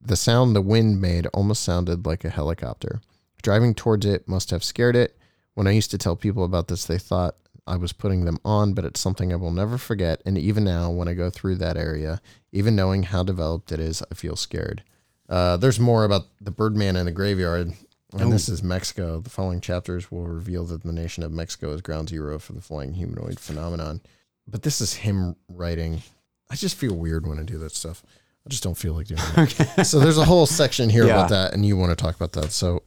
[0.00, 3.00] the sound the wind made, almost sounded like a helicopter.
[3.46, 5.16] Driving towards it must have scared it.
[5.54, 8.74] When I used to tell people about this, they thought I was putting them on,
[8.74, 10.20] but it's something I will never forget.
[10.26, 14.02] And even now, when I go through that area, even knowing how developed it is,
[14.10, 14.82] I feel scared.
[15.28, 17.72] Uh, there's more about the Birdman in the graveyard,
[18.18, 19.20] and this is Mexico.
[19.20, 22.60] The following chapters will reveal that the nation of Mexico is ground zero for the
[22.60, 24.00] flying humanoid phenomenon.
[24.48, 26.02] But this is him writing.
[26.50, 28.02] I just feel weird when I do that stuff.
[28.44, 29.84] I just don't feel like doing it.
[29.86, 32.50] so there's a whole section here about that, and you want to talk about that.
[32.50, 32.82] So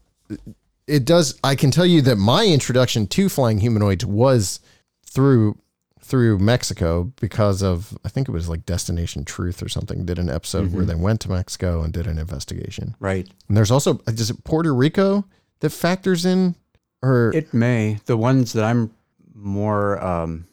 [0.88, 1.40] it does.
[1.44, 4.60] I can tell you that my introduction to flying humanoids was
[5.06, 5.58] through
[6.02, 10.30] through Mexico because of I think it was like Destination Truth or something did an
[10.30, 12.96] episode where they went to Mexico and did an investigation.
[13.00, 13.28] Right.
[13.48, 15.26] And there's also is it Puerto Rico
[15.60, 16.56] that factors in
[17.02, 18.00] or It may.
[18.06, 18.92] The ones that I'm
[19.36, 20.48] more, um,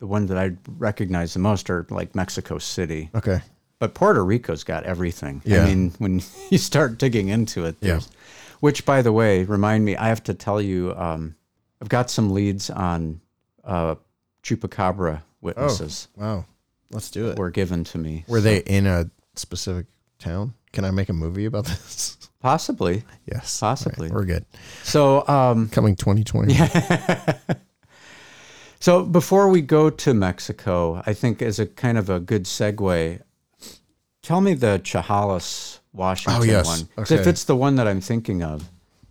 [0.00, 3.08] the ones that I recognize the most are like Mexico City.
[3.14, 3.40] okay?
[3.78, 5.42] But Puerto Rico's got everything.
[5.44, 5.62] Yeah.
[5.62, 8.00] I mean, when you start digging into it, Yeah.
[8.62, 11.34] Which, by the way, remind me, I have to tell you, um,
[11.80, 13.20] I've got some leads on
[13.64, 13.96] uh,
[14.44, 16.46] chupacabra witnesses Oh, Wow,
[16.92, 17.38] let's do it.
[17.38, 18.24] were given to me.
[18.28, 19.86] Were they in a specific
[20.20, 20.54] town?
[20.72, 22.16] Can I make a movie about this?
[22.40, 23.02] Possibly.
[23.26, 24.06] yes, Possibly.
[24.08, 24.46] Right, we're good.
[24.84, 26.54] So, um, Coming 2020.
[26.54, 27.38] Yeah.
[28.80, 33.20] So before we go to Mexico, I think as a kind of a good segue,
[34.22, 36.66] tell me the Chehalis Washington Oh, yes.
[36.66, 36.88] one.
[36.96, 38.70] 'Cause If it's the one that I'm thinking of,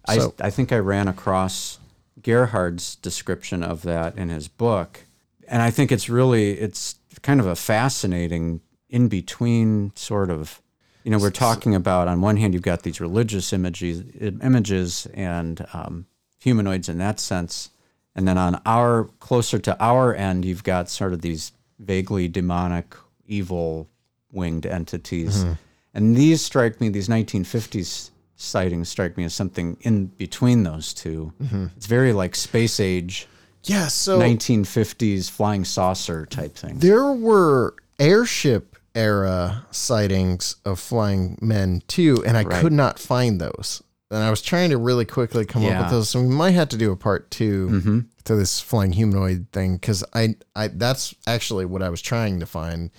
[0.09, 1.79] So- I, I think I ran across
[2.21, 5.05] Gerhard's description of that in his book.
[5.47, 10.61] And I think it's really, it's kind of a fascinating in between sort of,
[11.03, 15.65] you know, we're talking about on one hand, you've got these religious images, images and
[15.73, 16.05] um,
[16.39, 17.69] humanoids in that sense.
[18.15, 22.95] And then on our closer to our end, you've got sort of these vaguely demonic,
[23.25, 23.87] evil
[24.31, 25.45] winged entities.
[25.93, 31.33] And these strike me, these 1950s sightings strike me as something in between those 2
[31.77, 33.27] It's very like space age,
[33.63, 33.87] Yeah.
[33.87, 36.79] So 1950s flying saucer type thing.
[36.79, 42.61] there were airship era sightings of flying men too, and I Right.
[42.61, 43.83] could not find those.
[44.09, 46.09] And I was trying to really quickly come up with those.
[46.09, 47.99] So we might have to do a part 2 Mm-hmm.
[48.25, 52.45] to this flying humanoid thing because I, I that's actually what I was trying to
[52.45, 52.89] find,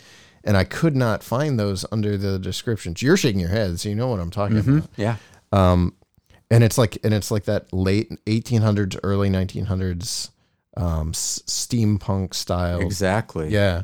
[0.44, 3.02] and I could not find those under the descriptions.
[3.02, 4.88] You're shaking your head, so you know what I'm talking about.
[4.96, 5.16] Yeah.
[5.52, 10.30] and it's like and it's like that late 1800s early 1900s
[10.76, 13.48] um s- steampunk style Exactly.
[13.48, 13.82] yeah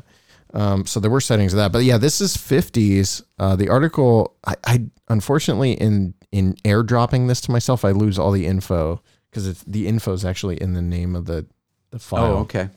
[0.53, 4.35] um so there were settings of that but yeah this is 50s uh the article
[4.45, 9.47] i, I unfortunately in in airdropping this to myself i lose all the info because
[9.47, 11.45] it's the info is actually in the name of the
[11.91, 12.69] the file Oh, okay.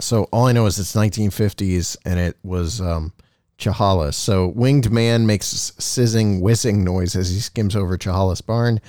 [0.00, 3.12] So all I know is it's 1950s and it was um,
[3.58, 4.16] Chehalis.
[4.16, 8.80] So winged man makes sizzing, whizzing noise as he skims over Chehalis barn.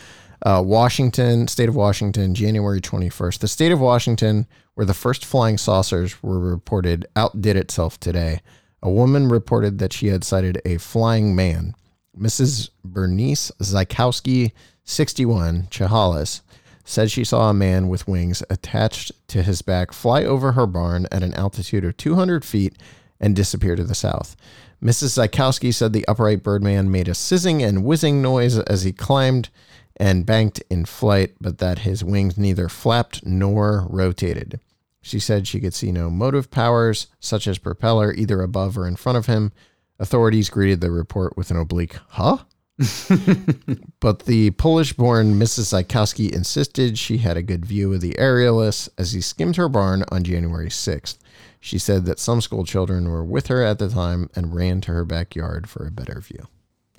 [0.46, 3.40] Uh, Washington, state of Washington, January 21st.
[3.40, 8.42] The state of Washington, where the first flying saucers were reported, outdid itself today.
[8.84, 11.74] A woman reported that she had sighted a flying man.
[12.18, 12.70] Mrs.
[12.84, 14.52] Bernice Zykowski,
[14.84, 16.42] 61, Chehalis,
[16.86, 21.08] said she saw a man with wings attached to his back fly over her barn
[21.12, 22.78] at an altitude of 200 feet
[23.20, 24.36] and disappear to the south.
[24.82, 25.18] Mrs.
[25.18, 29.50] Zykowski said the upright birdman made a sizzing and whizzing noise as he climbed
[29.98, 34.60] and banked in flight, but that his wings neither flapped nor rotated.
[35.02, 38.96] She said she could see no motive powers, such as propeller, either above or in
[38.96, 39.52] front of him.
[40.00, 42.40] Authorities greeted the report with an oblique, huh?
[44.00, 45.74] but the Polish born Mrs.
[45.74, 50.04] Zykowski insisted she had a good view of the aerialist as he skimmed her barn
[50.12, 51.18] on January 6th.
[51.60, 54.92] She said that some school children were with her at the time and ran to
[54.92, 56.48] her backyard for a better view.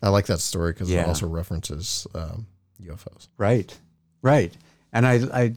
[0.03, 1.03] I like that story because Yeah.
[1.03, 2.47] it also references um,
[2.83, 3.29] UFOs.
[3.39, 3.77] Right,
[4.23, 4.53] right.
[4.93, 5.55] And I, I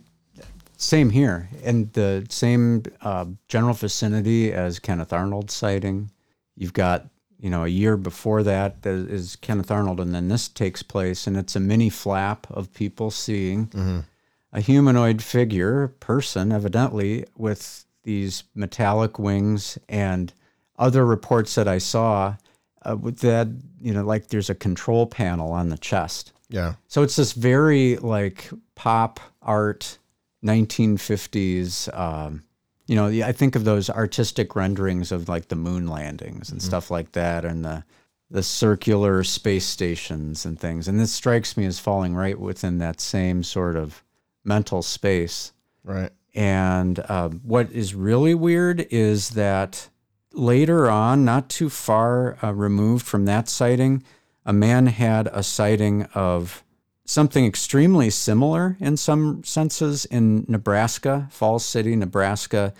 [0.77, 6.09] same here, in the same uh, general vicinity as Kenneth Arnold's sighting.
[6.55, 7.07] You've got,
[7.39, 11.37] you know, a year before that is Kenneth Arnold, and then this takes place, and
[11.37, 14.05] it's a mini flap of people seeing
[14.51, 20.33] a humanoid figure, person, evidently, with these metallic wings and
[20.77, 22.35] other reports that I saw
[22.83, 23.47] uh, that,
[23.79, 26.33] you know, like there's a control panel on the chest.
[26.49, 26.75] Yeah.
[26.87, 29.97] So it's this very like pop art,
[30.43, 31.95] 1950s.
[31.97, 32.43] Um,
[32.89, 36.89] you know, I think of those artistic renderings of like the moon landings and stuff
[36.89, 37.83] like that, and the
[38.31, 40.87] the circular space stations and things.
[40.87, 44.03] And this strikes me as falling right within that same sort of
[44.43, 45.53] mental space.
[45.83, 46.11] Right.
[46.33, 49.89] And uh, what is really weird is that
[50.33, 54.03] later on, not too far uh, removed from that sighting,
[54.45, 56.63] a man had a sighting of
[57.09, 62.71] something extremely similar in some senses in Nebraska, Falls City, Nebraska.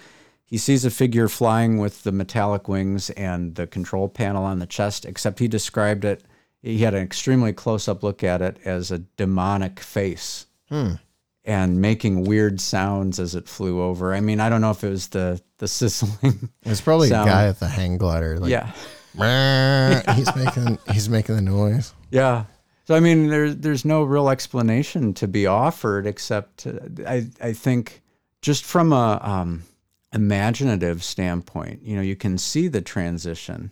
[0.46, 4.68] He sees a figure flying with the metallic wings and the control panel on the
[4.68, 6.24] chest, except he described it,
[6.62, 10.94] he had an extremely close up look at it as a demonic face hmm.
[11.44, 14.14] and making weird sounds as it flew over.
[14.14, 16.50] I mean, I don't know if it was the the sizzling.
[16.66, 17.28] It's probably Sound.
[17.28, 18.38] a guy at the hang glider.
[18.38, 18.72] Like, yeah.
[19.16, 21.94] "Meow." he's making he's making the noise.
[22.12, 22.46] Yeah.
[22.90, 27.54] So I mean, there's there's no real explanation to be offered except uh, I I
[27.54, 28.02] think
[28.42, 29.62] just from a um,
[30.12, 33.70] imaginative standpoint, you know, you can see the transition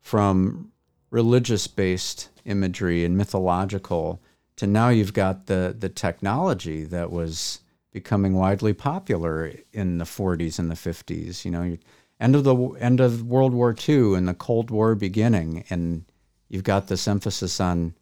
[0.00, 0.70] from
[1.10, 4.22] religious based imagery and mythological
[4.54, 10.60] to now you've got the the technology that was becoming widely popular in the 40s
[10.60, 11.44] and the 50s.
[11.44, 11.76] You know,
[12.20, 16.04] end of the end of World War II and the Cold War beginning, and
[16.48, 17.96] you've got this emphasis on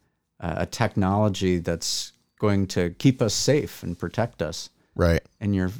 [0.45, 5.21] uh, a technology that's going to keep us safe and protect us Right.
[5.41, 5.71] and you're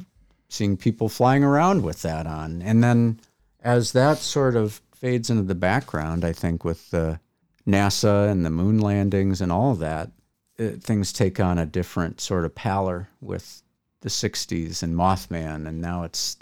[0.48, 2.62] seeing people flying around with that on.
[2.62, 3.20] And then
[3.62, 7.20] as that sort of fades into the background, I think with the
[7.66, 10.10] NASA and the moon landings and all of that,
[10.56, 13.62] it, things take on a different sort of pallor with
[14.00, 16.36] the 60s and Mothman, and now it's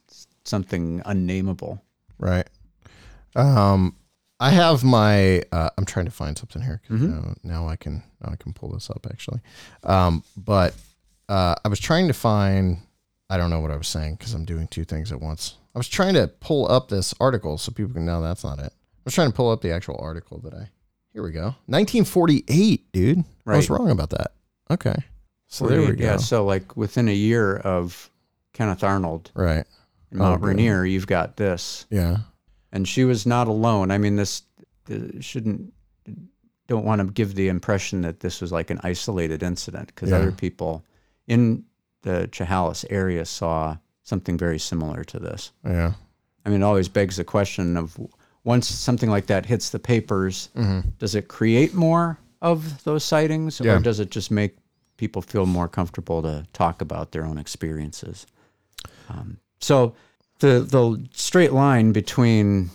[0.45, 1.83] something unnameable.
[2.19, 2.47] Right.
[3.35, 3.97] Um,
[4.45, 5.43] I have my.
[5.51, 6.81] Uh, I'm trying to find something here.
[6.87, 8.03] 'cause Now, now I can.
[8.23, 9.41] Now I can pull this up actually.
[9.83, 10.75] Um, but
[11.29, 12.79] uh, I was trying to find.
[13.31, 15.57] I don't know what I was saying because I'm doing two things at once.
[15.75, 18.73] I was trying to pull up this article so people can know that's not it.
[18.73, 20.69] I was trying to pull up the actual article that I.
[21.15, 21.55] Here we go.
[21.67, 23.25] 1948, dude.
[23.47, 24.33] I was wrong about that.
[24.71, 24.95] Okay.
[25.49, 26.05] So there we go.
[26.05, 28.11] Yeah, so like within a year of
[28.53, 29.65] Kenneth Arnold Right.
[30.11, 30.47] and Mount Oh.
[30.47, 31.87] Rainier, you've got this.
[31.91, 32.19] Yeah.
[32.75, 33.91] And she was not alone.
[33.91, 34.43] I mean, this
[34.91, 35.73] uh, shouldn't
[36.67, 40.17] don't want to give the impression that this was like an isolated incident because Yeah.
[40.19, 40.83] other people
[41.27, 41.65] in
[42.03, 45.53] the Chehalis area saw something very similar to this.
[45.65, 45.93] Yeah.
[46.45, 47.99] I mean, it always begs the question of
[48.45, 50.49] once something like that hits the papers,
[50.99, 53.77] does it create more of those sightings, Yeah.
[53.77, 54.57] or does it just make
[54.97, 58.27] people feel more comfortable to talk about their own experiences?
[59.09, 59.95] Um, so,
[60.41, 62.71] the the straight line between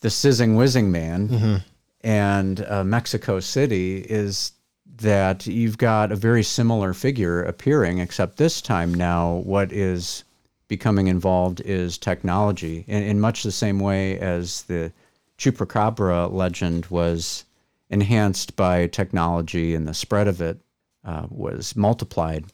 [0.00, 1.62] the sizzing whizzing man
[2.02, 4.52] and uh, Mexico City is
[4.98, 10.24] that you've got a very similar figure appearing, except this time now what is
[10.68, 14.92] becoming involved is technology in, in much the same way as the
[15.38, 17.44] Chupacabra legend was
[17.90, 20.58] enhanced by technology and the spread of it
[21.04, 22.44] uh, was multiplied.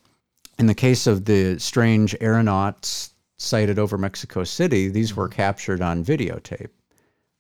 [0.59, 3.12] In the case of the strange aeronauts
[3.43, 6.71] sighted over Mexico City, these were captured on videotape.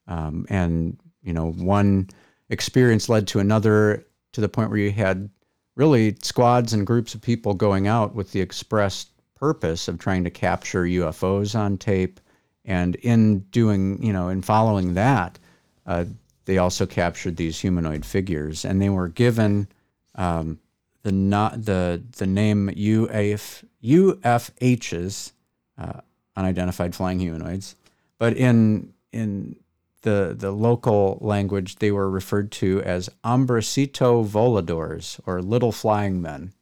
[0.06, 2.08] Um, and, you know, one
[2.50, 5.30] experience led to another to the point where you had
[5.76, 10.30] really squads and groups of people going out with the express purpose of trying to
[10.30, 12.20] capture UFOs on tape.
[12.64, 15.38] And in doing, you know, in following that,
[15.86, 16.04] uh,
[16.44, 19.68] they also captured these humanoid figures, and they were given
[20.14, 20.58] um,
[21.02, 25.32] the not the the name UF UFHs,
[25.78, 26.00] uh,
[26.36, 27.76] unidentified flying humanoids,
[28.18, 29.56] but in in
[30.02, 36.52] the the local language, they were referred to as Hombrecito Voladores or Little Flying Men.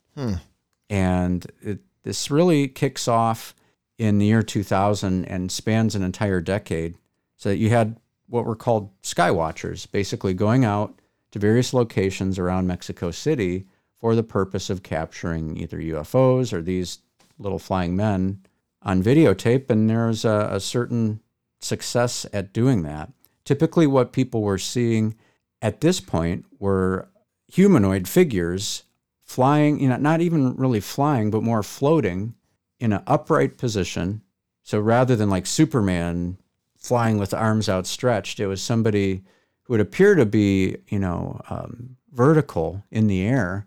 [0.89, 3.55] And it, this really kicks off
[3.99, 6.97] in the year 2000 and spans an entire decade.
[7.37, 7.97] So that you had
[8.29, 10.99] what were called skywatchers, basically going out
[11.33, 13.67] to various locations around Mexico City
[13.99, 16.99] for the purpose of capturing either UFOs or these
[17.39, 18.41] little flying men
[18.83, 19.71] on videotape.
[19.71, 21.21] And there's a, a certain
[21.61, 23.13] success at doing that.
[23.45, 25.17] Typically, what people were seeing
[25.61, 27.09] at this point were
[27.49, 28.85] humanoid figures
[29.23, 32.35] flying, you know, not even really flying, but more floating
[32.79, 34.23] in an upright position.
[34.63, 36.39] So rather than like Superman
[36.77, 39.23] flying with arms outstretched, it was somebody
[39.63, 43.67] who would appear to be, you know, um, vertical in the air,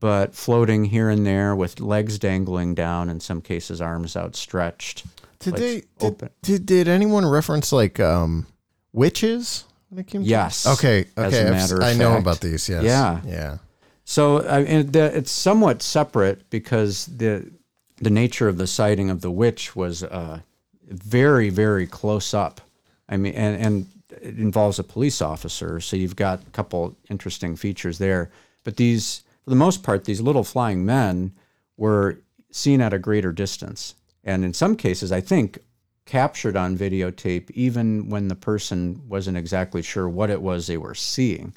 [0.00, 5.04] but floating here and there with legs dangling down, in some cases, arms outstretched.
[5.38, 8.46] Did like, they did, open- did did anyone reference like um
[8.92, 11.74] witches when it came to Yes, Okay, as okay.
[11.74, 12.84] of I know about these, yes.
[12.84, 13.20] Yeah.
[13.26, 13.58] Yeah.
[14.04, 17.50] So I mean, the, it's somewhat separate because the
[17.96, 20.40] the nature of the sighting of the witch was uh,
[20.88, 22.60] very very close up.
[23.08, 23.86] I mean, and, and
[24.22, 28.30] it involves a police officer, so you've got a couple interesting features there.
[28.64, 31.32] But these, for the most part, these little flying men
[31.76, 32.20] were
[32.50, 35.58] seen at a greater distance, and in some cases, I think
[36.04, 40.94] captured on videotape, even when the person wasn't exactly sure what it was they were
[40.94, 41.54] seeing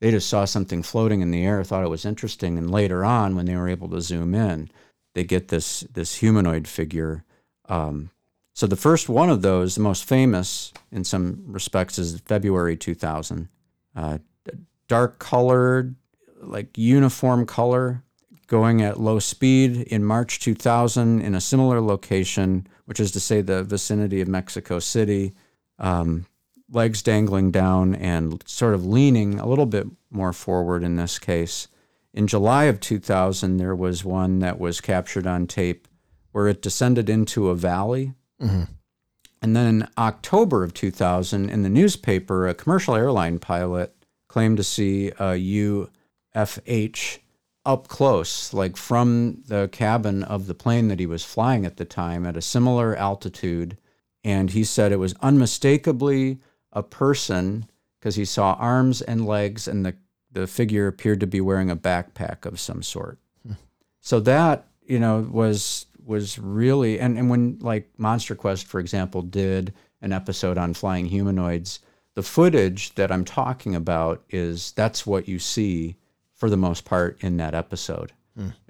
[0.00, 3.36] they just saw something floating in the air, thought it was interesting, and later on,
[3.36, 4.70] when they were able to zoom in,
[5.14, 7.24] they get this this humanoid figure.
[7.68, 8.10] Um,
[8.54, 13.48] so the first one of those, the most famous in some respects, is February 2000.
[13.94, 14.18] Uh,
[14.88, 15.94] dark colored,
[16.40, 18.02] like uniform color,
[18.46, 23.40] going at low speed in March 2000 in a similar location, which is to say
[23.40, 25.34] the vicinity of Mexico City.
[25.78, 26.26] Um,
[26.72, 31.68] legs dangling down and sort of leaning a little bit more forward in this case.
[32.12, 35.88] In July of 2000, there was one that was captured on tape
[36.32, 38.14] where it descended into a valley.
[39.42, 43.94] And then in October of 2000, in the newspaper, a commercial airline pilot
[44.28, 45.34] claimed to see a
[46.34, 47.18] UFH
[47.66, 51.84] up close, like from the cabin of the plane that he was flying at the
[51.84, 53.76] time at a similar altitude.
[54.24, 56.40] And he said it was unmistakably
[56.72, 57.66] a person
[57.98, 59.94] because he saw arms and legs, and the,
[60.32, 63.18] the figure appeared to be wearing a backpack of some sort.
[63.46, 63.54] Hmm.
[64.00, 69.22] So that, you know, was was really and, and when like Monster Quest, for example,
[69.22, 71.80] did an episode on flying humanoids,
[72.14, 75.96] the footage that I'm talking about is that's what you see
[76.40, 78.12] for the most part in that episode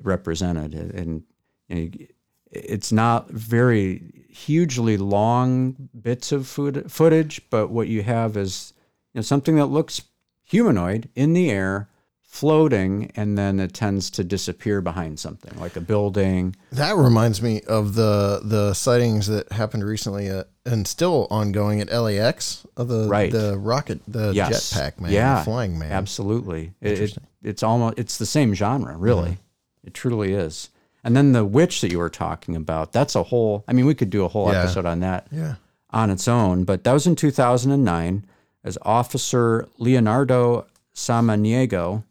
[0.02, 0.74] represented.
[0.74, 1.22] And
[1.68, 2.08] know,
[2.50, 8.72] it's not very hugely long bits of food, footage, but what you have is
[9.14, 10.02] you know, something that looks
[10.42, 11.88] humanoid in the air,
[12.30, 16.54] floating, and then it tends to disappear behind something like a building.
[16.70, 21.92] That reminds me of the the sightings that happened recently at, and still ongoing at
[21.92, 23.32] LAX of uh, the Right.
[23.32, 24.72] the rocket the Yes.
[24.72, 25.90] jetpack man, Yeah, the flying man.
[25.90, 26.72] Absolutely.
[26.80, 29.30] It, it, it's almost it's the same genre, really.
[29.32, 29.86] Mm-hmm.
[29.88, 30.68] It truly is.
[31.02, 33.94] And then the witch that you were talking about, that's a whole I mean, we
[33.96, 34.60] could do a whole Yeah.
[34.62, 35.54] episode on that Yeah.
[35.90, 38.24] on its own, but that was in 2009
[38.62, 42.04] as Officer Leonardo Samaniego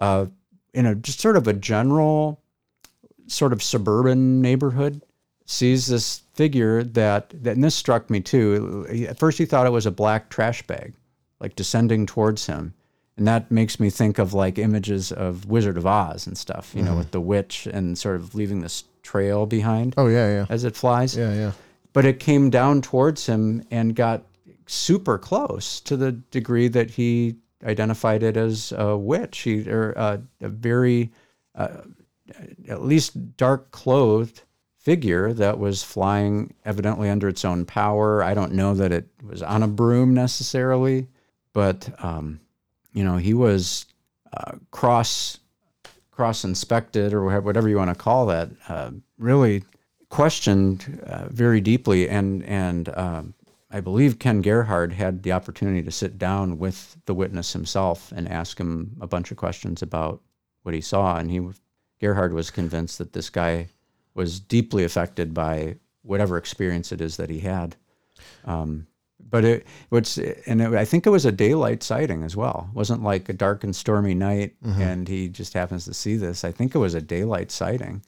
[0.00, 0.26] uh,
[0.74, 2.40] in a just sort of a general
[3.26, 5.02] sort of suburban neighborhood
[5.46, 8.86] sees this figure that, that and this struck me too.
[9.08, 10.94] At first he thought it was a black trash bag
[11.40, 12.74] like descending towards him.
[13.16, 16.82] And that makes me think of like images of Wizard of Oz and stuff, you
[16.82, 20.46] know, with the witch and sort of leaving this trail behind Oh yeah, yeah.
[20.50, 21.52] as it flies Yeah, yeah.
[21.94, 24.24] but it came down towards him and got
[24.66, 29.38] super close to the degree that he identified it as a witch.
[29.40, 31.10] He, or a, a very
[31.54, 31.82] uh,
[32.68, 34.42] at least dark clothed
[34.78, 38.22] figure that was flying evidently under its own power.
[38.22, 41.08] I don't know that it was on a broom necessarily
[41.56, 42.38] but um,
[42.92, 43.86] you know he was
[44.34, 45.38] uh, cross
[46.10, 49.64] cross inspected or whatever you want to call that uh, really
[50.10, 53.32] questioned uh, very deeply and and um,
[53.70, 58.28] I believe Ken Gerhard had the opportunity to sit down with the witness himself and
[58.28, 60.22] ask him a bunch of questions about
[60.62, 61.40] what he saw and he
[62.00, 63.68] Gerhard was convinced that this guy
[64.14, 67.76] was deeply affected by whatever experience it is that he had
[68.44, 68.86] um,
[69.30, 72.68] but it was and it, I think it was a daylight sighting as well.
[72.70, 76.44] It wasn't like a dark and stormy night and he just happens to see this.
[76.44, 78.02] I think it was a daylight sighting.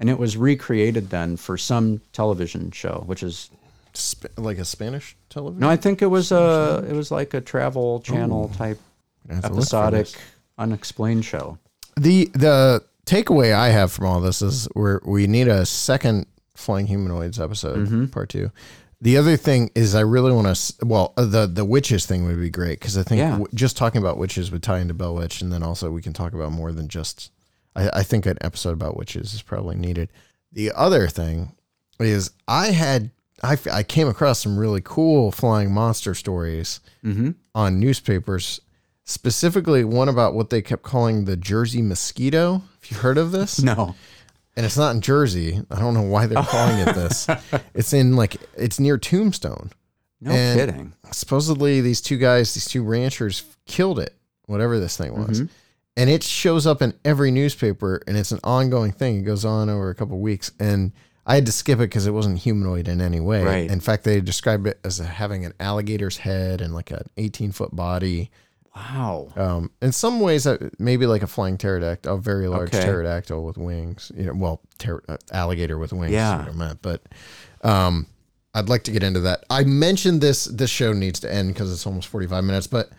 [0.00, 3.50] And it was recreated then for some television show, which is
[3.94, 5.60] Sp- like a Spanish television.
[5.60, 8.78] no, I think it was a it was like a travel channel type
[9.28, 10.08] have to look for episodic
[10.58, 11.58] unexplained show.
[11.96, 16.86] The the takeaway I have from all this is we we need a second flying
[16.86, 18.06] humanoids episode, Mm-hmm.
[18.06, 18.50] part two.
[19.00, 20.86] The other thing is I really want to.
[20.86, 23.30] Well, uh, the the witches thing would be great because I think Yeah.
[23.32, 26.12] w- just talking about witches would tie into Bell Witch, and then also we can
[26.12, 27.30] talk about more than just.
[27.76, 30.08] I, I think an episode about witches is probably needed.
[30.52, 31.54] The other thing
[32.00, 33.10] is I had
[33.44, 37.32] I, I came across some really cool flying monster stories Mm-hmm.
[37.54, 38.60] on newspapers,
[39.04, 42.62] specifically one about what they kept calling the Jersey mosquito.
[42.80, 43.58] Have you heard of this?
[43.62, 43.94] No.
[44.56, 45.60] And it's not in Jersey.
[45.68, 47.26] I don't know why they're calling it this.
[47.74, 49.70] It's in like it's near Tombstone.
[50.20, 50.92] No And- kidding.
[51.10, 54.14] Supposedly these two guys, these two ranchers killed it,
[54.46, 55.40] whatever this thing was.
[55.42, 55.52] Mm-hmm.
[55.96, 59.18] And it shows up in every newspaper and it's an ongoing thing.
[59.18, 60.92] It goes on over a couple weeks and
[61.26, 63.42] I had to skip it because it wasn't humanoid in any way.
[63.44, 63.70] Right.
[63.70, 67.74] In fact, they described it as having an alligator's head and like an 18 foot
[67.74, 68.30] body.
[68.76, 69.28] Wow.
[69.36, 70.46] Um, in some ways,
[70.78, 72.84] maybe like a flying pterodactyl, a very large Okay.
[72.84, 74.10] pterodactyl with wings.
[74.16, 76.12] You know, well, pter- uh, alligator with wings.
[76.12, 76.50] Yeah.
[76.54, 76.82] meant.
[76.82, 77.02] But
[77.62, 78.06] um,
[78.52, 79.44] I'd like to get into that.
[79.48, 80.44] I mentioned this.
[80.46, 82.66] This show needs to end because it's almost forty five minutes.
[82.66, 82.90] But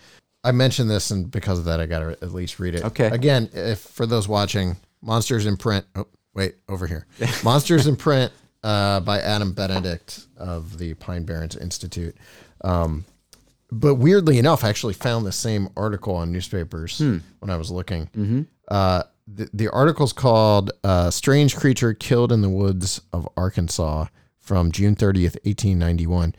[0.46, 2.84] I mentioned this, and because of that, I got to at least read it.
[2.86, 3.08] Okay.
[3.08, 5.86] Again, if for those watching, Monsters in Print.
[5.96, 7.08] Oh, wait, over here.
[7.44, 8.32] Monsters in Print
[8.64, 12.16] uh, by Adam Benedict of the Pine Barrens Institute.
[12.64, 13.06] Um,
[13.72, 17.00] but weirdly enough, I actually found the same article on newspapers
[17.40, 18.48] when I was looking.
[18.68, 24.06] Uh, the, the article's called uh, Strange Creature Killed in the Woods of Arkansas
[24.40, 26.36] from June 30th, 1891.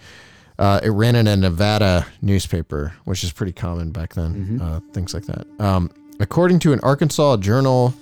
[0.59, 5.13] Uh, it ran in a Nevada newspaper, which is pretty common back then, uh, things
[5.13, 5.47] like that.
[5.59, 5.91] Um,
[6.21, 7.93] according to an Arkansas journal,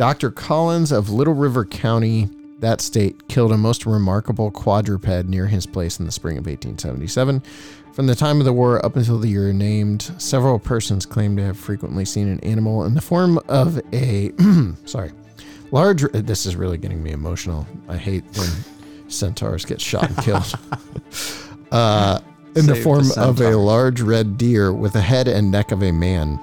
[0.00, 0.30] Dr.
[0.30, 2.30] Collins of Little River County,
[2.60, 7.42] that state, killed a most remarkable quadruped near his place in the spring of 1877.
[7.92, 11.44] From the time of the war up until the year named, several persons claim to
[11.44, 14.32] have frequently seen an animal in the form of a,
[14.86, 15.12] sorry,
[15.70, 16.10] large.
[16.12, 17.66] This is really getting me emotional.
[17.86, 18.48] I hate when
[19.08, 20.54] centaurs get shot and killed.
[21.72, 22.20] uh,
[22.56, 25.72] in the Save the form of a large red deer with the head and neck
[25.72, 26.40] of a man.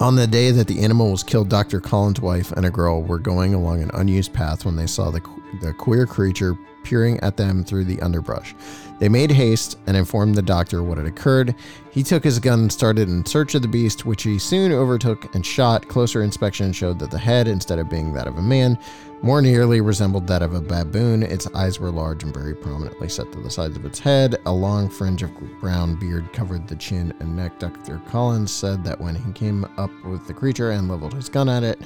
[0.00, 1.78] On the day that the animal was killed, Dr.
[1.78, 5.20] Collins' wife and a girl were going along an unused path when they saw the,
[5.60, 8.54] the queer creature peering at them through the underbrush.
[8.98, 11.54] They made haste and informed the doctor what had occurred.
[11.90, 15.34] He took his gun and started in search of the beast, which he soon overtook
[15.34, 15.86] and shot.
[15.86, 18.78] Closer inspection showed that the head, instead of being that of a man,
[19.22, 21.22] more nearly resembled that of a baboon.
[21.22, 24.36] Its eyes were large and very prominently set to the sides of its head.
[24.46, 27.58] A long fringe of brown beard covered the chin and neck.
[27.58, 28.00] Dr.
[28.08, 31.62] Collins said that when he came up with the creature and leveled his gun at
[31.62, 31.80] it,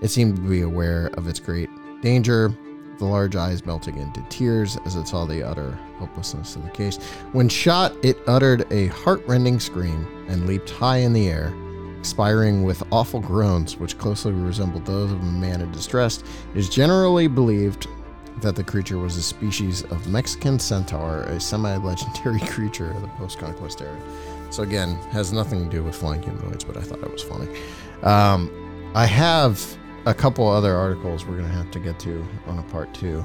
[0.00, 1.68] it seemed to be aware of its great
[2.00, 2.56] danger,
[2.98, 6.96] the large eyes melting into tears as it saw the utter hopelessness of the case.
[7.32, 11.52] When shot, it uttered a heartrending scream and leaped high in the air
[12.00, 16.24] expiring with awful groans which closely resembled those of a man in distress.
[16.54, 17.86] It is generally believed
[18.40, 23.08] that the creature was a species of Mexican centaur, a semi legendary creature of the
[23.08, 24.00] post conquest era.
[24.48, 27.48] So, again, has nothing to do with flying humanoids, but I thought it was funny.
[28.02, 28.50] Um,
[28.94, 29.62] I have
[30.06, 33.22] a couple other articles we're going to have to get to on a part two,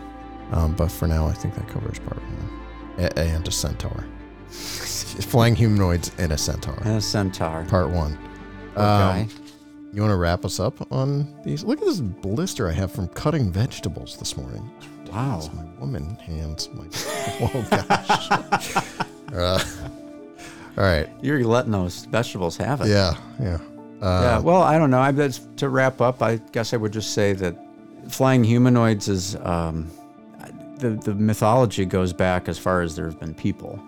[0.52, 2.60] um, but for now, I think that covers part one.
[2.98, 4.06] A- and a centaur.
[4.50, 6.78] flying humanoids and a centaur.
[6.84, 7.66] And a centaur.
[7.70, 8.18] Part one.
[8.76, 9.22] Guy.
[9.22, 9.30] Um,
[9.94, 11.64] You want to wrap us up on these?
[11.64, 14.70] Look at this blister I have from cutting vegetables this morning.
[15.12, 15.38] Wow.
[15.38, 16.70] It's my woman hands.
[16.74, 16.84] My,
[17.42, 18.78] oh gosh.
[19.34, 19.60] uh,
[20.78, 21.08] all right.
[21.22, 22.88] You're letting those vegetables have it.
[22.88, 23.16] Yeah.
[23.40, 23.58] Yeah.
[24.02, 25.00] Uh, Yeah, well, I don't know.
[25.00, 27.56] I that's, to wrap up, I guess I would just say that
[28.10, 29.90] flying humanoids is um,
[30.80, 33.80] the the mythology goes back as far as there have been people,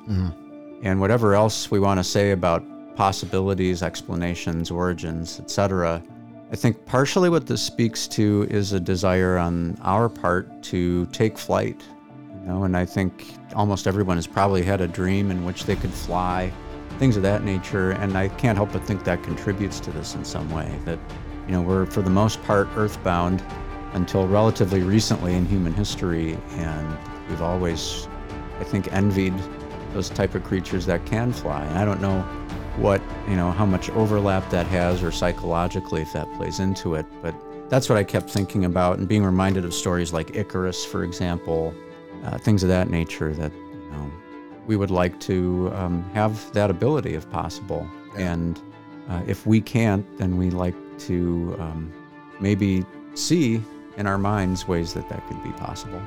[0.84, 2.64] and whatever else we want to say about
[2.98, 6.02] possibilities, explanations, origins, etc.
[6.52, 11.38] I think partially what this speaks to is a desire on our part to take
[11.38, 11.80] flight,
[12.34, 15.76] you know, and I think almost everyone has probably had a dream in which they
[15.76, 16.52] could fly,
[16.98, 20.26] things of that nature, and I can't help but think that contributes to this in
[20.26, 20.74] some way.
[20.86, 20.98] That,
[21.46, 23.44] you know, we're for the most part earthbound
[23.94, 26.98] until relatively recently in human history, and
[27.30, 28.08] we've always,
[28.60, 29.36] I think, envied
[29.94, 31.64] those type of creatures that can fly.
[31.64, 32.26] And I don't know
[32.78, 37.06] what you know how much overlap that has or psychologically if that plays into it
[37.22, 37.36] but
[37.70, 41.74] that's what i kept thinking about and being reminded of stories like icarus for example
[42.24, 44.12] uh, things of that nature that you know
[44.68, 47.90] we would like to um, have that ability if possible.
[48.16, 48.62] And
[49.10, 51.92] uh, if we can't then we like to um,
[52.40, 53.64] maybe see
[53.96, 56.02] in our minds ways that that could be possible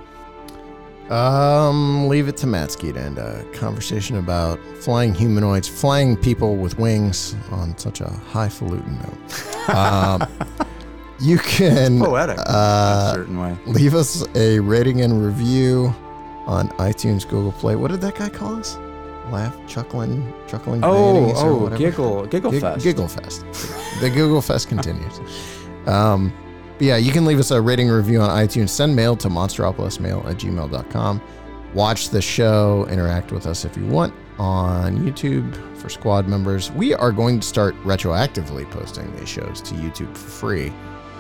[1.11, 6.79] Um, leave it to Matsky to end a conversation about flying humanoids, flying people with
[6.79, 9.47] wings on such a highfalutin note.
[9.71, 10.27] Um,
[11.21, 15.95] you can poetic uh, a certain way leave us a rating and review
[16.47, 17.77] on iTunes, Google Play.
[17.77, 18.77] What did that guy call us?
[19.31, 20.81] Laugh, chuckling, chuckling.
[20.83, 23.45] oh oh giggle giggle Gig- fest Giggle Fest.
[24.01, 25.21] the Google Fest continues.
[25.87, 26.33] Um,
[26.81, 28.71] but yeah, you can leave us a rating review on iTunes.
[28.71, 31.21] Send mail to monsteropolismail at gmail.com.
[31.75, 36.73] Watch the show, interact with us if you want on YouTube for squad members.
[36.73, 40.73] We are going to start retroactively posting these shows to YouTube for free.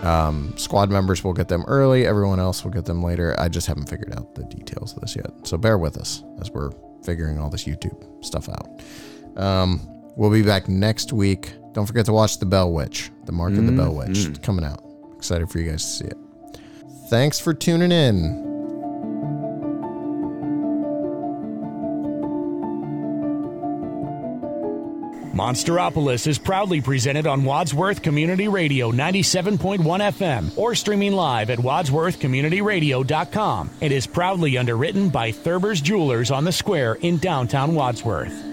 [0.02, 3.38] Um, squad members will get them early, everyone else will get them later.
[3.38, 5.30] I just haven't figured out the details of this yet.
[5.46, 6.70] So bear with us as we're
[7.04, 8.80] figuring all this YouTube stuff out.
[9.36, 9.78] Um,
[10.16, 11.52] we'll be back next week.
[11.72, 14.24] Don't forget to watch The Bell Witch, The Mark of the Bell Witch.
[14.24, 14.89] It's coming out.
[15.20, 16.16] Excited for you guys to see it.
[17.10, 18.48] Thanks for tuning in.
[25.34, 33.70] Monsteropolis is proudly presented on Wadsworth Community Radio 97.1 FM or streaming live at wadsworthcommunityradio.com.
[33.82, 38.49] It is proudly underwritten by Thurber's Jewelers on the Square in downtown Wadsworth.